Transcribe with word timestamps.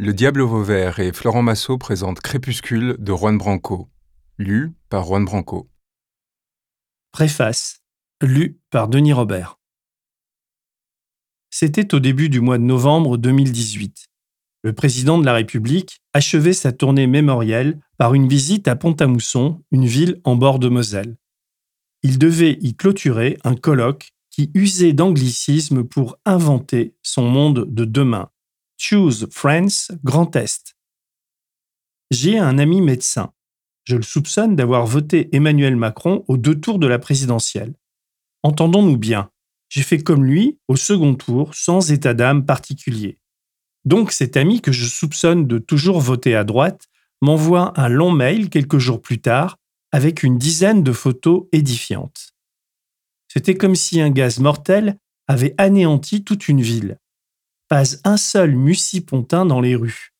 Le 0.00 0.14
Diable 0.14 0.42
au 0.42 0.46
Vauvert 0.46 1.00
et 1.00 1.12
Florent 1.12 1.42
Massot 1.42 1.76
présentent 1.76 2.20
Crépuscule 2.20 2.94
de 3.00 3.12
Juan 3.12 3.36
Branco, 3.36 3.88
lu 4.38 4.72
par 4.90 5.04
Juan 5.04 5.24
Branco. 5.24 5.68
Préface, 7.10 7.82
lu 8.22 8.60
par 8.70 8.86
Denis 8.86 9.12
Robert. 9.12 9.58
C'était 11.50 11.96
au 11.96 11.98
début 11.98 12.28
du 12.28 12.40
mois 12.40 12.58
de 12.58 12.62
novembre 12.62 13.16
2018. 13.16 14.06
Le 14.62 14.72
président 14.72 15.18
de 15.18 15.26
la 15.26 15.32
République 15.32 16.00
achevait 16.12 16.52
sa 16.52 16.70
tournée 16.70 17.08
mémorielle 17.08 17.80
par 17.96 18.14
une 18.14 18.28
visite 18.28 18.68
à 18.68 18.76
Pont-à-Mousson, 18.76 19.64
une 19.72 19.86
ville 19.86 20.20
en 20.22 20.36
bord 20.36 20.60
de 20.60 20.68
Moselle. 20.68 21.16
Il 22.04 22.20
devait 22.20 22.56
y 22.60 22.76
clôturer 22.76 23.36
un 23.42 23.56
colloque 23.56 24.12
qui 24.30 24.52
usait 24.54 24.92
d'anglicisme 24.92 25.82
pour 25.82 26.18
inventer 26.24 26.94
son 27.02 27.28
monde 27.28 27.66
de 27.68 27.84
demain 27.84 28.30
Choose 28.80 29.26
France 29.32 29.90
Grand 30.04 30.36
Est. 30.36 30.76
J'ai 32.12 32.38
un 32.38 32.58
ami 32.58 32.80
médecin. 32.80 33.32
Je 33.82 33.96
le 33.96 34.02
soupçonne 34.02 34.54
d'avoir 34.54 34.86
voté 34.86 35.28
Emmanuel 35.32 35.74
Macron 35.74 36.24
aux 36.28 36.36
deux 36.36 36.54
tours 36.54 36.78
de 36.78 36.86
la 36.86 37.00
présidentielle. 37.00 37.74
Entendons-nous 38.44 38.96
bien. 38.96 39.30
J'ai 39.68 39.82
fait 39.82 39.98
comme 39.98 40.24
lui 40.24 40.60
au 40.68 40.76
second 40.76 41.16
tour 41.16 41.56
sans 41.56 41.90
état 41.90 42.14
d'âme 42.14 42.46
particulier. 42.46 43.18
Donc 43.84 44.12
cet 44.12 44.36
ami 44.36 44.60
que 44.60 44.70
je 44.70 44.86
soupçonne 44.86 45.48
de 45.48 45.58
toujours 45.58 46.00
voter 46.00 46.36
à 46.36 46.44
droite 46.44 46.86
m'envoie 47.20 47.78
un 47.78 47.88
long 47.88 48.12
mail 48.12 48.48
quelques 48.48 48.78
jours 48.78 49.02
plus 49.02 49.20
tard 49.20 49.58
avec 49.90 50.22
une 50.22 50.38
dizaine 50.38 50.84
de 50.84 50.92
photos 50.92 51.46
édifiantes. 51.50 52.32
C'était 53.26 53.56
comme 53.56 53.74
si 53.74 54.00
un 54.00 54.10
gaz 54.10 54.38
mortel 54.38 54.98
avait 55.26 55.56
anéanti 55.58 56.22
toute 56.22 56.46
une 56.46 56.62
ville 56.62 57.00
pas 57.68 57.84
un 58.04 58.16
seul 58.16 58.56
mucipontain 58.56 59.44
dans 59.44 59.60
les 59.60 59.76
rues. 59.76 60.14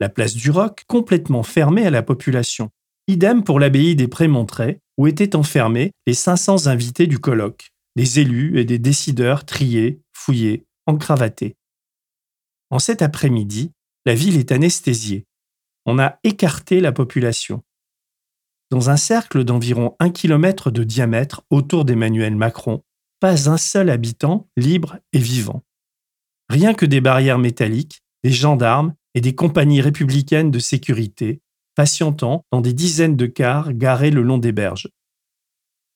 La 0.00 0.08
place 0.08 0.34
du 0.34 0.50
Roc 0.50 0.84
complètement 0.86 1.42
fermée 1.42 1.86
à 1.86 1.90
la 1.90 2.02
population. 2.02 2.70
Idem 3.08 3.44
pour 3.44 3.60
l'abbaye 3.60 3.94
des 3.94 4.08
Prémontrés, 4.08 4.80
où 4.98 5.06
étaient 5.06 5.36
enfermés 5.36 5.92
les 6.06 6.14
500 6.14 6.66
invités 6.66 7.06
du 7.06 7.18
colloque, 7.18 7.70
des 7.94 8.20
élus 8.20 8.58
et 8.58 8.64
des 8.64 8.78
décideurs 8.78 9.44
triés, 9.44 10.00
fouillés, 10.12 10.66
encravatés. 10.86 11.56
En 12.70 12.78
cet 12.78 13.00
après-midi, 13.00 13.72
la 14.04 14.14
ville 14.14 14.36
est 14.36 14.52
anesthésiée. 14.52 15.24
On 15.86 15.98
a 15.98 16.18
écarté 16.24 16.80
la 16.80 16.92
population. 16.92 17.62
Dans 18.70 18.90
un 18.90 18.96
cercle 18.96 19.44
d'environ 19.44 19.94
un 20.00 20.10
kilomètre 20.10 20.72
de 20.72 20.82
diamètre 20.82 21.42
autour 21.50 21.84
d'Emmanuel 21.84 22.34
Macron, 22.34 22.82
pas 23.20 23.48
un 23.48 23.56
seul 23.56 23.88
habitant 23.88 24.48
libre 24.56 24.98
et 25.12 25.20
vivant. 25.20 25.62
Rien 26.48 26.74
que 26.74 26.86
des 26.86 27.00
barrières 27.00 27.38
métalliques, 27.38 28.02
des 28.22 28.32
gendarmes 28.32 28.94
et 29.14 29.20
des 29.20 29.34
compagnies 29.34 29.80
républicaines 29.80 30.50
de 30.50 30.58
sécurité, 30.58 31.40
patientant 31.74 32.44
dans 32.52 32.60
des 32.60 32.72
dizaines 32.72 33.16
de 33.16 33.26
cars 33.26 33.72
garés 33.72 34.10
le 34.10 34.22
long 34.22 34.38
des 34.38 34.52
berges. 34.52 34.88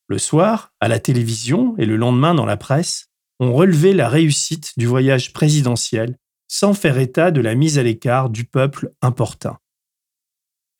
Le 0.09 0.19
soir, 0.19 0.73
à 0.81 0.89
la 0.89 0.98
télévision 0.98 1.77
et 1.78 1.87
le 1.87 1.97
lendemain 1.97 2.34
dans 2.34 2.47
la 2.47 2.56
presse, 2.56 3.06
on 3.39 3.53
relevait 3.53 3.93
la 3.93 4.09
réussite 4.09 4.73
du 4.77 4.87
voyage 4.87 5.33
présidentiel 5.33 6.17
sans 6.48 6.75
faire 6.75 6.98
état 6.98 7.31
de 7.31 7.41
la 7.41 7.55
mise 7.55 7.78
à 7.78 7.83
l'écart 7.83 8.28
du 8.28 8.45
peuple 8.45 8.91
importun. 9.03 9.59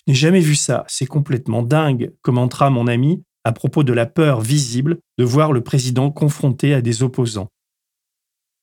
Je 0.06 0.12
n'ai 0.12 0.16
jamais 0.16 0.41
vu 0.41 0.56
ça, 0.56 0.84
c'est 0.88 1.06
complètement 1.06 1.62
dingue, 1.62 2.12
commentera 2.22 2.70
mon 2.70 2.86
ami 2.86 3.22
à 3.44 3.52
propos 3.52 3.84
de 3.84 3.92
la 3.92 4.06
peur 4.06 4.41
visible 4.41 4.98
de 5.16 5.24
voir 5.24 5.52
le 5.52 5.62
président 5.62 6.10
confronté 6.10 6.74
à 6.74 6.82
des 6.82 7.02
opposants. 7.02 7.48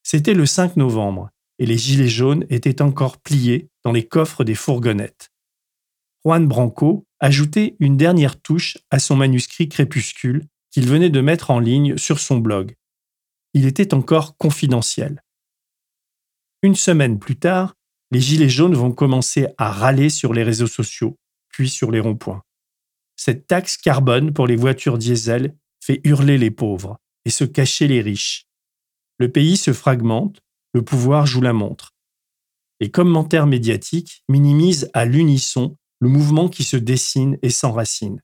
C'était 0.10 0.34
le 0.34 0.46
5 0.46 0.78
novembre, 0.78 1.32
et 1.60 1.66
les 1.66 1.78
gilets 1.78 2.08
jaunes 2.08 2.46
étaient 2.50 2.82
encore 2.82 3.18
pliés 3.18 3.68
dans 3.84 3.92
les 3.92 4.08
coffres 4.08 4.46
des 4.46 4.56
fourgonnettes. 4.56 5.34
Juan 6.24 6.48
Branco 6.48 7.06
ajoutait 7.20 7.76
une 7.82 7.98
dernière 7.98 8.40
touche 8.40 8.78
à 8.90 9.00
son 9.00 9.18
manuscrit 9.18 9.68
Crépuscule 9.68 10.48
qu'il 10.72 10.88
venait 10.88 11.10
de 11.10 11.20
mettre 11.20 11.52
en 11.52 11.60
ligne 11.60 11.98
sur 11.98 12.20
son 12.20 12.38
blog. 12.38 12.74
Il 13.54 13.66
était 13.66 13.94
encore 13.94 14.38
confidentiel. 14.38 15.22
Une 16.62 16.76
semaine 16.76 17.20
plus 17.20 17.36
tard, 17.36 17.76
les 18.12 18.22
gilets 18.22 18.48
jaunes 18.48 18.76
vont 18.76 18.94
commencer 18.94 19.48
à 19.58 19.74
râler 19.74 20.10
sur 20.10 20.34
les 20.34 20.44
réseaux 20.44 20.68
sociaux, 20.68 21.18
puis 21.50 21.68
sur 21.68 21.92
les 21.92 22.00
ronds-points. 22.00 22.44
Cette 23.18 23.46
taxe 23.46 23.76
carbone 23.76 24.32
pour 24.32 24.48
les 24.48 24.56
voitures 24.56 25.00
diesel 25.00 25.54
fait 25.84 26.00
hurler 26.06 26.38
les 26.38 26.52
pauvres 26.52 26.98
et 27.26 27.30
se 27.30 27.44
cacher 27.44 27.90
les 27.90 28.00
riches. 28.00 28.47
Le 29.20 29.32
pays 29.32 29.58
se 29.58 29.74
fragmente, 29.74 30.42
le 30.74 30.84
pouvoir 30.84 31.26
joue 31.26 31.42
la 31.42 31.54
montre. 31.54 31.96
Les 32.80 32.92
commentaires 32.92 33.48
médiatiques 33.48 34.24
minimisent 34.30 34.90
à 34.94 35.06
l'unisson 35.06 35.76
le 36.00 36.10
mouvement 36.10 36.48
qui 36.50 36.64
se 36.64 36.78
dessine 36.78 37.38
et 37.42 37.50
s'enracine. 37.50 38.22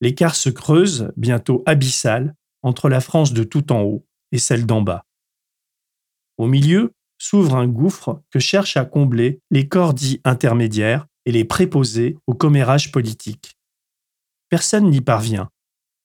L'écart 0.00 0.34
se 0.34 0.48
creuse, 0.48 1.12
bientôt 1.16 1.62
abyssal, 1.66 2.34
entre 2.62 2.88
la 2.88 3.00
France 3.00 3.34
de 3.34 3.44
tout 3.44 3.72
en 3.72 3.82
haut 3.82 4.06
et 4.32 4.38
celle 4.38 4.64
d'en 4.64 4.80
bas. 4.80 5.04
Au 6.38 6.46
milieu 6.46 6.94
s'ouvre 7.18 7.56
un 7.56 7.68
gouffre 7.68 8.22
que 8.30 8.38
cherchent 8.38 8.78
à 8.78 8.86
combler 8.86 9.40
les 9.50 9.68
corps 9.68 9.94
intermédiaires 10.24 11.06
et 11.26 11.32
les 11.32 11.44
préposés 11.44 12.16
au 12.26 12.34
commérage 12.34 12.92
politique. 12.92 13.58
Personne 14.48 14.88
n'y 14.88 15.02
parvient. 15.02 15.50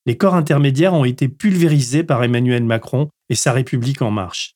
Les 0.05 0.17
corps 0.17 0.35
intermédiaires 0.35 0.93
ont 0.93 1.05
été 1.05 1.27
pulvérisés 1.27 2.03
par 2.03 2.23
Emmanuel 2.23 2.63
Macron 2.63 3.09
et 3.29 3.35
sa 3.35 3.53
République 3.53 4.01
en 4.01 4.11
marche. 4.11 4.55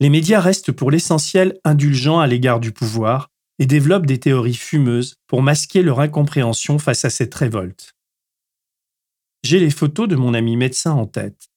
Les 0.00 0.10
médias 0.10 0.40
restent 0.40 0.72
pour 0.72 0.90
l'essentiel 0.90 1.60
indulgents 1.64 2.18
à 2.18 2.26
l'égard 2.26 2.58
du 2.58 2.72
pouvoir 2.72 3.28
et 3.60 3.66
développent 3.66 4.06
des 4.06 4.18
théories 4.18 4.54
fumeuses 4.54 5.14
pour 5.28 5.42
masquer 5.42 5.82
leur 5.82 6.00
incompréhension 6.00 6.80
face 6.80 7.04
à 7.04 7.10
cette 7.10 7.34
révolte. 7.34 7.92
J'ai 9.44 9.60
les 9.60 9.70
photos 9.70 10.08
de 10.08 10.16
mon 10.16 10.34
ami 10.34 10.56
médecin 10.56 10.92
en 10.92 11.06
tête. 11.06 11.48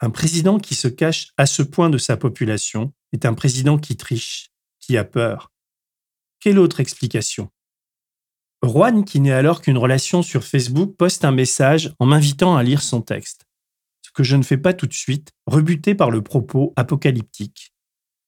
Un 0.00 0.10
président 0.10 0.60
qui 0.60 0.76
se 0.76 0.86
cache 0.86 1.32
à 1.36 1.46
ce 1.46 1.62
point 1.62 1.90
de 1.90 1.98
sa 1.98 2.16
population 2.16 2.92
est 3.12 3.24
un 3.24 3.34
président 3.34 3.78
qui 3.78 3.96
triche, 3.96 4.50
qui 4.78 4.96
a 4.96 5.04
peur. 5.04 5.50
Quelle 6.38 6.60
autre 6.60 6.78
explication? 6.78 7.50
Juan, 8.62 9.04
qui 9.04 9.20
n'est 9.20 9.32
alors 9.32 9.62
qu'une 9.62 9.78
relation 9.78 10.22
sur 10.22 10.44
Facebook, 10.44 10.96
poste 10.96 11.24
un 11.24 11.32
message 11.32 11.94
en 11.98 12.06
m'invitant 12.06 12.56
à 12.56 12.62
lire 12.62 12.82
son 12.82 13.00
texte 13.00 13.48
que 14.18 14.24
je 14.24 14.34
ne 14.34 14.42
fais 14.42 14.56
pas 14.56 14.72
tout 14.72 14.88
de 14.88 14.94
suite, 14.94 15.30
rebuté 15.46 15.94
par 15.94 16.10
le 16.10 16.22
propos 16.22 16.72
apocalyptique. 16.74 17.72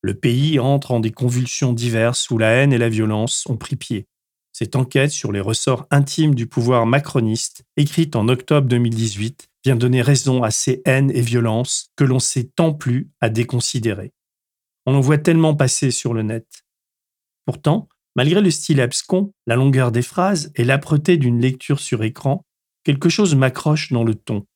Le 0.03 0.15
pays 0.15 0.61
entre 0.61 0.93
en 0.93 1.01
des 1.01 1.11
convulsions 1.11 1.73
diverses 1.73 2.31
où 2.31 2.39
la 2.39 2.51
haine 2.51 2.73
et 2.73 2.79
la 2.79 2.89
violence 2.89 3.45
ont 3.49 3.57
pris 3.57 3.75
pied. 3.75 4.07
Cette 4.53 4.77
enquête 4.77 5.11
sur 5.11 5.33
les 5.33 5.41
ressorts 5.41 5.89
intimes 5.91 6.37
du 6.37 6.47
pouvoir 6.47 6.87
macroniste, 6.87 7.65
écrite 7.77 8.15
en 8.15 8.29
octobre 8.29 8.69
2018, 8.69 9.49
vient 9.65 9.75
donner 9.75 10.01
raison 10.01 10.45
à 10.45 10.53
ces 10.53 10.81
haines 10.85 11.11
et 11.11 11.23
violences 11.23 11.91
que 11.97 12.05
l'on 12.05 12.21
s'est 12.21 12.51
tant 12.55 12.73
plus 12.73 13.11
à 13.21 13.29
déconsidérer. 13.29 14.13
On 14.87 14.95
en 14.95 15.01
voit 15.01 15.19
tellement 15.19 15.57
passer 15.57 15.91
sur 15.91 16.15
le 16.15 16.23
net. 16.23 16.47
Pourtant, 17.47 17.89
malgré 18.16 18.41
le 18.41 18.50
style 18.50 18.81
abscon, 18.81 19.32
la 19.47 19.56
longueur 19.56 19.93
des 19.93 20.03
phrases 20.03 20.53
et 20.56 20.65
l'âpreté 20.65 21.16
d'une 21.16 21.41
lecture 21.41 21.81
sur 21.81 22.03
écran, 22.03 22.44
quelque 22.84 23.09
chose 23.09 23.34
m'accroche 23.34 23.93
dans 23.93 24.04
le 24.04 24.15
ton, 24.15 24.47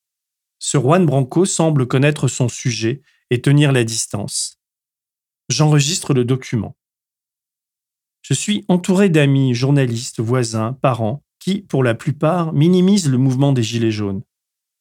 ce 0.66 0.78
Juan 0.78 1.04
Branco 1.04 1.44
semble 1.44 1.87
connaître 1.87 2.26
son 2.26 2.48
sujet 2.48 3.03
et 3.28 3.42
tenir 3.42 3.70
la 3.70 3.84
distance. 3.84 4.59
J'enregistre 5.50 6.15
le 6.15 6.25
document. 6.25 6.75
Je 8.22 8.32
suis 8.32 8.65
entouré 8.69 9.10
d'amis, 9.10 9.53
journalistes, 9.53 10.21
voisins, 10.21 10.72
parents, 10.72 11.22
qui, 11.38 11.60
pour 11.60 11.84
la 11.84 11.94
plupart, 11.94 12.54
minimisent 12.54 13.10
le 13.10 13.19
mouvement 13.19 13.53
des 13.53 13.62
Gilets 13.62 13.91
jaunes. 13.91 14.22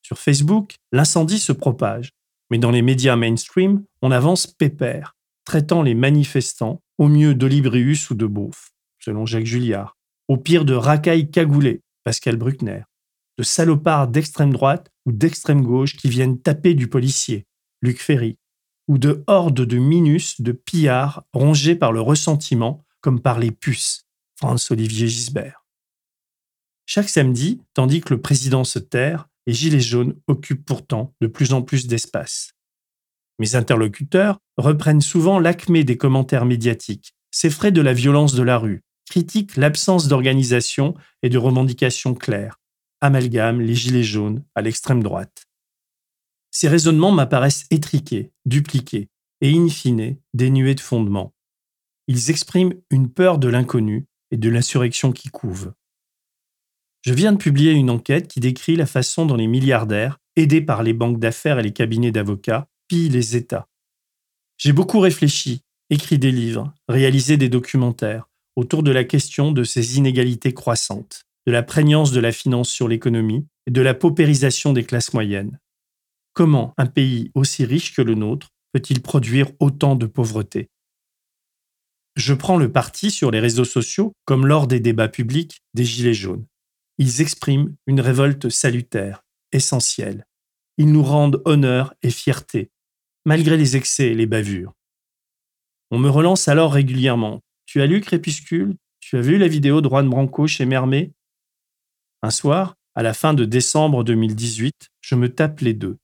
Sur 0.01 0.17
Facebook, 0.17 0.77
l'incendie 0.93 1.39
se 1.39 1.51
propage, 1.51 2.13
mais 2.49 2.59
dans 2.59 2.71
les 2.71 2.81
médias 2.81 3.17
mainstream, 3.17 3.83
on 4.01 4.11
avance 4.11 4.47
pépère, 4.47 5.17
traitant 5.45 5.81
les 5.81 5.95
manifestants 5.95 6.81
au 6.97 7.07
mieux 7.07 7.35
d'Olibrius 7.35 8.09
ou 8.09 8.15
de 8.15 8.25
Beauf, 8.25 8.71
selon 8.99 9.25
Jacques 9.25 9.45
Julliard, 9.45 9.97
au 10.27 10.37
pire 10.37 10.65
de 10.65 10.73
racailles 10.73 11.29
cagoulées, 11.29 11.81
Pascal 12.03 12.37
Bruckner, 12.37 12.83
de 13.37 13.43
salopards 13.43 14.07
d'extrême 14.07 14.53
droite 14.53 14.89
ou 15.05 15.11
d'extrême 15.11 15.61
gauche 15.61 15.95
qui 15.95 16.09
viennent 16.09 16.39
taper 16.39 16.73
du 16.73 16.87
policier, 16.87 17.45
Luc 17.81 18.01
Ferry, 18.01 18.37
ou 18.87 18.97
de 18.97 19.23
hordes 19.27 19.61
de 19.61 19.77
minus 19.77 20.41
de 20.41 20.51
pillards 20.51 21.23
rongés 21.33 21.75
par 21.75 21.91
le 21.91 22.01
ressentiment 22.01 22.83
comme 23.01 23.21
par 23.21 23.39
les 23.39 23.51
puces, 23.51 24.05
Franz-Olivier 24.37 25.07
Gisbert. 25.07 25.65
Chaque 26.85 27.09
samedi, 27.09 27.61
tandis 27.73 28.01
que 28.01 28.13
le 28.13 28.21
président 28.21 28.63
se 28.63 28.79
terre, 28.79 29.29
les 29.47 29.53
Gilets 29.53 29.79
jaunes 29.79 30.15
occupent 30.27 30.65
pourtant 30.65 31.13
de 31.21 31.27
plus 31.27 31.53
en 31.53 31.61
plus 31.61 31.87
d'espace. 31.87 32.53
Mes 33.43 33.55
interlocuteurs 33.55 34.39
reprennent 34.55 35.01
souvent 35.01 35.37
l'acmé 35.37 35.83
des 35.83 35.97
commentaires 35.97 36.45
médiatiques, 36.45 37.13
s'effraient 37.29 37.73
de 37.73 37.81
la 37.81 37.91
violence 37.91 38.35
de 38.35 38.41
la 38.41 38.57
rue, 38.57 38.83
critiquent 39.09 39.57
l'absence 39.57 40.07
d'organisation 40.07 40.93
et 41.23 41.29
de 41.29 41.37
revendications 41.37 42.13
claires, 42.13 42.61
amalgame 43.01 43.59
les 43.59 43.75
gilets 43.75 44.05
jaunes 44.05 44.45
à 44.55 44.61
l'extrême 44.61 45.03
droite. 45.03 45.43
Ces 46.51 46.69
raisonnements 46.69 47.11
m'apparaissent 47.11 47.65
étriqués, 47.69 48.31
dupliqués 48.45 49.09
et 49.41 49.53
in 49.53 49.67
fine 49.67 50.15
dénués 50.33 50.75
de 50.75 50.79
fondement. 50.79 51.33
Ils 52.07 52.29
expriment 52.29 52.75
une 52.91 53.11
peur 53.11 53.39
de 53.39 53.49
l'inconnu 53.49 54.05
et 54.31 54.37
de 54.37 54.47
l'insurrection 54.47 55.11
qui 55.11 55.27
couve. 55.27 55.73
Je 57.01 57.13
viens 57.13 57.33
de 57.33 57.37
publier 57.37 57.73
une 57.73 57.89
enquête 57.89 58.29
qui 58.29 58.39
décrit 58.39 58.77
la 58.77 58.85
façon 58.85 59.25
dont 59.25 59.35
les 59.35 59.47
milliardaires, 59.47 60.19
aidés 60.37 60.61
par 60.61 60.81
les 60.81 60.93
banques 60.93 61.19
d'affaires 61.19 61.59
et 61.59 61.63
les 61.63 61.73
cabinets 61.73 62.13
d'avocats, 62.13 62.69
les 62.93 63.35
États. 63.35 63.67
J'ai 64.57 64.73
beaucoup 64.73 64.99
réfléchi, 64.99 65.61
écrit 65.89 66.19
des 66.19 66.31
livres, 66.31 66.73
réalisé 66.87 67.37
des 67.37 67.49
documentaires 67.49 68.29
autour 68.55 68.83
de 68.83 68.91
la 68.91 69.03
question 69.03 69.51
de 69.51 69.63
ces 69.63 69.97
inégalités 69.97 70.53
croissantes, 70.53 71.23
de 71.47 71.51
la 71.51 71.63
prégnance 71.63 72.11
de 72.11 72.19
la 72.19 72.31
finance 72.31 72.69
sur 72.69 72.87
l'économie 72.87 73.47
et 73.65 73.71
de 73.71 73.81
la 73.81 73.93
paupérisation 73.93 74.73
des 74.73 74.83
classes 74.83 75.13
moyennes. 75.13 75.59
Comment 76.33 76.73
un 76.77 76.85
pays 76.85 77.31
aussi 77.35 77.65
riche 77.65 77.95
que 77.95 78.01
le 78.01 78.15
nôtre 78.15 78.49
peut-il 78.73 79.01
produire 79.01 79.51
autant 79.59 79.95
de 79.95 80.05
pauvreté? 80.05 80.69
Je 82.15 82.33
prends 82.33 82.57
le 82.57 82.71
parti 82.71 83.09
sur 83.09 83.31
les 83.31 83.39
réseaux 83.39 83.65
sociaux, 83.65 84.13
comme 84.25 84.45
lors 84.45 84.67
des 84.67 84.79
débats 84.79 85.09
publics, 85.09 85.61
des 85.73 85.83
Gilets 85.83 86.13
jaunes. 86.13 86.45
Ils 86.99 87.21
expriment 87.21 87.75
une 87.87 88.01
révolte 88.01 88.49
salutaire, 88.49 89.23
essentielle. 89.51 90.25
Ils 90.77 90.91
nous 90.91 91.03
rendent 91.03 91.41
honneur 91.45 91.95
et 92.03 92.11
fierté, 92.11 92.69
malgré 93.25 93.57
les 93.57 93.75
excès 93.75 94.07
et 94.07 94.15
les 94.15 94.25
bavures. 94.25 94.73
On 95.91 95.99
me 95.99 96.09
relance 96.09 96.47
alors 96.47 96.73
régulièrement. 96.73 97.41
Tu 97.65 97.81
as 97.81 97.85
lu 97.85 98.01
Crépuscule? 98.01 98.75
Tu 98.99 99.17
as 99.17 99.21
vu 99.21 99.37
la 99.37 99.47
vidéo 99.47 99.81
de 99.81 99.87
Juan 99.87 100.09
Branco 100.09 100.47
chez 100.47 100.65
Mermet? 100.65 101.11
Un 102.21 102.31
soir, 102.31 102.75
à 102.95 103.03
la 103.03 103.13
fin 103.13 103.33
de 103.33 103.45
décembre 103.45 104.03
2018, 104.03 104.89
je 105.01 105.15
me 105.15 105.33
tape 105.33 105.59
les 105.59 105.73
deux. 105.73 105.97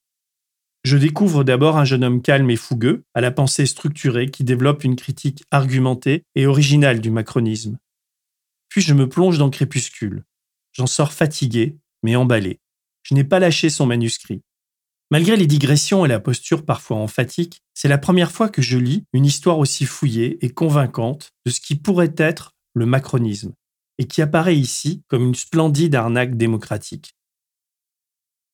Je 0.84 0.98
découvre 0.98 1.44
d'abord 1.44 1.78
un 1.78 1.86
jeune 1.86 2.04
homme 2.04 2.22
calme 2.22 2.50
et 2.50 2.56
fougueux, 2.56 3.04
à 3.14 3.22
la 3.22 3.32
pensée 3.32 3.66
structurée, 3.66 4.28
qui 4.28 4.44
développe 4.44 4.84
une 4.84 4.96
critique 4.96 5.44
argumentée 5.52 6.24
et 6.36 6.46
originale 6.48 7.02
du 7.02 7.12
macronisme. 7.12 7.78
Puis 8.70 8.82
je 8.82 8.94
me 8.94 9.10
plonge 9.10 9.38
dans 9.38 9.50
Crépuscule. 9.50 10.24
J'en 10.72 10.88
sors 10.88 11.12
fatigué, 11.12 11.76
mais 12.04 12.16
emballé. 12.16 12.60
Je 13.04 13.16
n'ai 13.16 13.24
pas 13.24 13.40
lâché 13.40 13.70
son 13.70 13.86
manuscrit. 13.86 14.42
Malgré 15.12 15.36
les 15.36 15.48
digressions 15.48 16.06
et 16.06 16.08
la 16.08 16.20
posture 16.20 16.66
parfois 16.66 16.98
emphatique, 16.98 17.64
c'est 17.74 17.88
la 17.88 17.98
première 17.98 18.32
fois 18.32 18.48
que 18.48 18.62
je 18.62 18.78
lis 18.78 19.06
une 19.12 19.26
histoire 19.26 19.58
aussi 19.58 19.86
fouillée 19.86 20.44
et 20.46 20.52
convaincante 20.52 21.32
de 21.46 21.52
ce 21.52 21.60
qui 21.60 21.76
pourrait 21.76 22.14
être 22.16 22.56
le 22.76 22.86
macronisme, 22.86 23.54
et 23.98 24.06
qui 24.06 24.22
apparaît 24.22 24.58
ici 24.58 25.04
comme 25.08 25.24
une 25.24 25.36
splendide 25.36 25.96
arnaque 25.96 26.38
démocratique. 26.38 27.16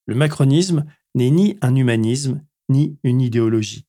Le 0.06 0.16
macronisme 0.16 0.86
n'est 1.14 1.30
ni 1.30 1.58
un 1.62 1.76
humanisme, 1.76 2.42
ni 2.70 2.98
une 3.04 3.20
idéologie. 3.20 3.86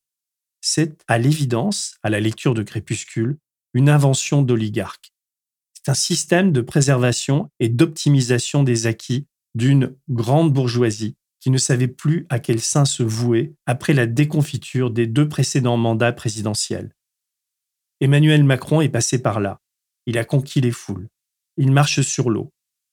C'est, 0.60 1.04
à 1.06 1.18
l'évidence, 1.18 1.96
à 2.02 2.10
la 2.10 2.18
lecture 2.18 2.54
de 2.54 2.64
Crépuscule, 2.64 3.38
une 3.74 3.88
invention 3.88 4.42
d'oligarques. 4.42 5.12
C'est 5.74 5.90
un 5.90 5.94
système 5.94 6.50
de 6.50 6.62
préservation 6.62 7.48
et 7.60 7.68
d'optimisation 7.68 8.64
des 8.64 8.88
acquis 8.88 9.26
d'une 9.54 9.94
grande 10.08 10.52
bourgeoisie 10.52 11.16
ne 11.50 11.58
savait 11.58 11.88
plus 11.88 12.26
à 12.28 12.38
quel 12.38 12.60
sein 12.60 12.84
se 12.84 13.02
vouer 13.02 13.54
après 13.66 13.92
la 13.92 14.06
déconfiture 14.06 14.90
des 14.90 15.06
deux 15.06 15.28
précédents 15.28 15.76
mandats 15.76 16.12
présidentiels. 16.12 16.94
Emmanuel 18.00 18.44
Macron 18.44 18.80
est 18.80 18.88
passé 18.88 19.20
par 19.20 19.40
là. 19.40 19.60
Il 20.06 20.18
a 20.18 20.24
conquis 20.24 20.60
les 20.60 20.72
foules. 20.72 21.08
Il 21.56 21.72
marche 21.72 22.00
sur 22.02 22.30
l'eau. 22.30 22.52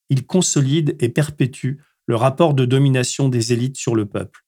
Il 0.09 0.25
consolide 0.25 0.95
et 0.99 1.09
perpétue 1.09 1.77
le 2.05 2.15
rapport 2.15 2.53
de 2.53 2.65
domination 2.65 3.29
des 3.29 3.53
élites 3.53 3.77
sur 3.77 3.95
le 3.95 4.05
peuple. 4.05 4.45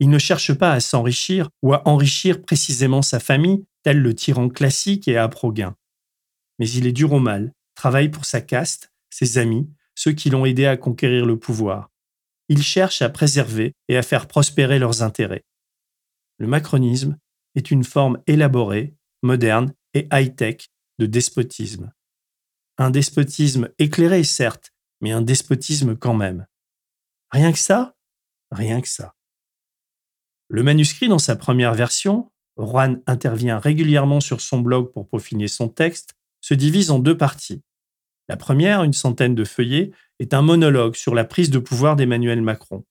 Il 0.00 0.08
ne 0.08 0.18
cherche 0.18 0.54
pas 0.54 0.72
à 0.72 0.80
s'enrichir 0.80 1.50
ou 1.62 1.74
à 1.74 1.86
enrichir 1.86 2.40
précisément 2.42 3.02
sa 3.02 3.20
famille, 3.20 3.64
tel 3.82 3.98
le 3.98 4.14
tyran 4.14 4.48
classique 4.48 5.08
et 5.08 5.18
à 5.18 5.30
gain. 5.52 5.76
Mais 6.58 6.68
il 6.70 6.86
est 6.86 6.92
dur 6.92 7.12
au 7.12 7.20
mal, 7.20 7.52
travaille 7.74 8.08
pour 8.08 8.24
sa 8.24 8.40
caste, 8.40 8.92
ses 9.10 9.38
amis, 9.38 9.68
ceux 9.94 10.12
qui 10.12 10.30
l'ont 10.30 10.46
aidé 10.46 10.66
à 10.66 10.76
conquérir 10.76 11.26
le 11.26 11.38
pouvoir. 11.38 11.89
Il 12.50 12.64
cherche 12.64 13.00
à 13.00 13.08
préserver 13.08 13.76
et 13.86 13.96
à 13.96 14.02
faire 14.02 14.26
prospérer 14.26 14.80
leurs 14.80 15.04
intérêts. 15.04 15.44
Le 16.38 16.48
macronisme 16.48 17.16
est 17.54 17.70
une 17.70 17.84
forme 17.84 18.20
élaborée, 18.26 18.96
moderne 19.22 19.72
et 19.94 20.08
high-tech 20.12 20.66
de 20.98 21.06
despotisme. 21.06 21.92
Un 22.76 22.90
despotisme 22.90 23.68
éclairé, 23.78 24.24
certes, 24.24 24.72
mais 25.00 25.12
un 25.12 25.22
despotisme 25.22 25.96
quand 25.96 26.14
même. 26.14 26.44
Rien 27.30 27.52
que 27.52 27.58
ça? 27.58 27.94
Rien 28.50 28.80
que 28.80 28.88
ça. 28.88 29.14
Le 30.48 30.64
manuscrit, 30.64 31.06
dans 31.06 31.20
sa 31.20 31.36
première 31.36 31.74
version, 31.74 32.32
Juan 32.56 33.00
intervient 33.06 33.60
régulièrement 33.60 34.20
sur 34.20 34.40
son 34.40 34.58
blog 34.58 34.90
pour 34.92 35.08
peaufiner 35.08 35.46
son 35.46 35.68
texte, 35.68 36.14
se 36.40 36.54
divise 36.54 36.90
en 36.90 36.98
deux 36.98 37.16
parties. 37.16 37.62
La 38.30 38.36
première, 38.36 38.84
une 38.84 38.92
centaine 38.92 39.34
de 39.34 39.42
feuillets, 39.42 39.90
est 40.20 40.34
un 40.34 40.40
monologue 40.40 40.94
sur 40.94 41.16
la 41.16 41.24
prise 41.24 41.50
de 41.50 41.58
pouvoir 41.58 41.96
d'Emmanuel 41.96 42.40
Macron. 42.42 42.84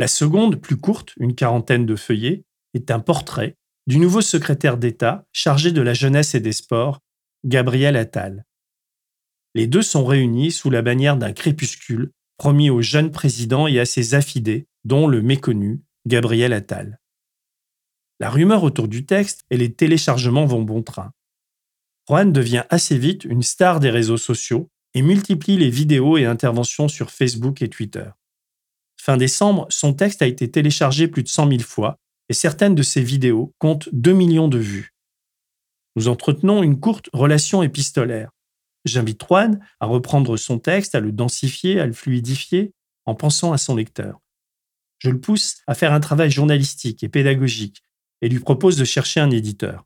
La 0.00 0.08
seconde, 0.08 0.60
plus 0.60 0.76
courte, 0.76 1.12
une 1.16 1.36
quarantaine 1.36 1.86
de 1.86 1.94
feuillets, 1.94 2.42
est 2.74 2.90
un 2.90 2.98
portrait 2.98 3.56
du 3.86 3.98
nouveau 3.98 4.20
secrétaire 4.20 4.76
d'État 4.76 5.28
chargé 5.30 5.70
de 5.70 5.80
la 5.80 5.94
jeunesse 5.94 6.34
et 6.34 6.40
des 6.40 6.50
sports, 6.50 6.98
Gabriel 7.44 7.94
Attal. 7.94 8.46
Les 9.54 9.68
deux 9.68 9.80
sont 9.80 10.04
réunis 10.04 10.50
sous 10.50 10.70
la 10.70 10.82
bannière 10.82 11.18
d'un 11.18 11.32
crépuscule 11.32 12.10
promis 12.36 12.68
au 12.68 12.82
jeune 12.82 13.12
président 13.12 13.68
et 13.68 13.78
à 13.78 13.86
ses 13.86 14.14
affidés, 14.14 14.66
dont 14.82 15.06
le 15.06 15.22
méconnu 15.22 15.82
Gabriel 16.04 16.52
Attal. 16.52 16.98
La 18.18 18.28
rumeur 18.28 18.64
autour 18.64 18.88
du 18.88 19.06
texte 19.06 19.44
et 19.50 19.56
les 19.56 19.72
téléchargements 19.72 20.46
vont 20.46 20.62
bon 20.62 20.82
train. 20.82 21.12
Juan 22.08 22.32
devient 22.32 22.64
assez 22.68 22.98
vite 22.98 23.24
une 23.24 23.42
star 23.42 23.80
des 23.80 23.90
réseaux 23.90 24.18
sociaux 24.18 24.70
et 24.92 25.02
multiplie 25.02 25.56
les 25.56 25.70
vidéos 25.70 26.18
et 26.18 26.26
interventions 26.26 26.88
sur 26.88 27.10
Facebook 27.10 27.62
et 27.62 27.68
Twitter. 27.68 28.08
Fin 29.00 29.16
décembre, 29.16 29.66
son 29.70 29.94
texte 29.94 30.22
a 30.22 30.26
été 30.26 30.50
téléchargé 30.50 31.08
plus 31.08 31.22
de 31.22 31.28
100 31.28 31.48
000 31.48 31.60
fois 31.60 31.98
et 32.28 32.34
certaines 32.34 32.74
de 32.74 32.82
ses 32.82 33.02
vidéos 33.02 33.54
comptent 33.58 33.88
2 33.92 34.12
millions 34.12 34.48
de 34.48 34.58
vues. 34.58 34.94
Nous 35.96 36.08
entretenons 36.08 36.62
une 36.62 36.80
courte 36.80 37.08
relation 37.12 37.62
épistolaire. 37.62 38.30
J'invite 38.84 39.24
Juan 39.26 39.60
à 39.80 39.86
reprendre 39.86 40.36
son 40.36 40.58
texte, 40.58 40.94
à 40.94 41.00
le 41.00 41.12
densifier, 41.12 41.80
à 41.80 41.86
le 41.86 41.92
fluidifier, 41.92 42.72
en 43.06 43.14
pensant 43.14 43.52
à 43.52 43.58
son 43.58 43.76
lecteur. 43.76 44.20
Je 44.98 45.10
le 45.10 45.20
pousse 45.20 45.62
à 45.66 45.74
faire 45.74 45.92
un 45.92 46.00
travail 46.00 46.30
journalistique 46.30 47.02
et 47.02 47.08
pédagogique 47.08 47.82
et 48.20 48.28
lui 48.28 48.40
propose 48.40 48.76
de 48.76 48.84
chercher 48.84 49.20
un 49.20 49.30
éditeur. 49.30 49.84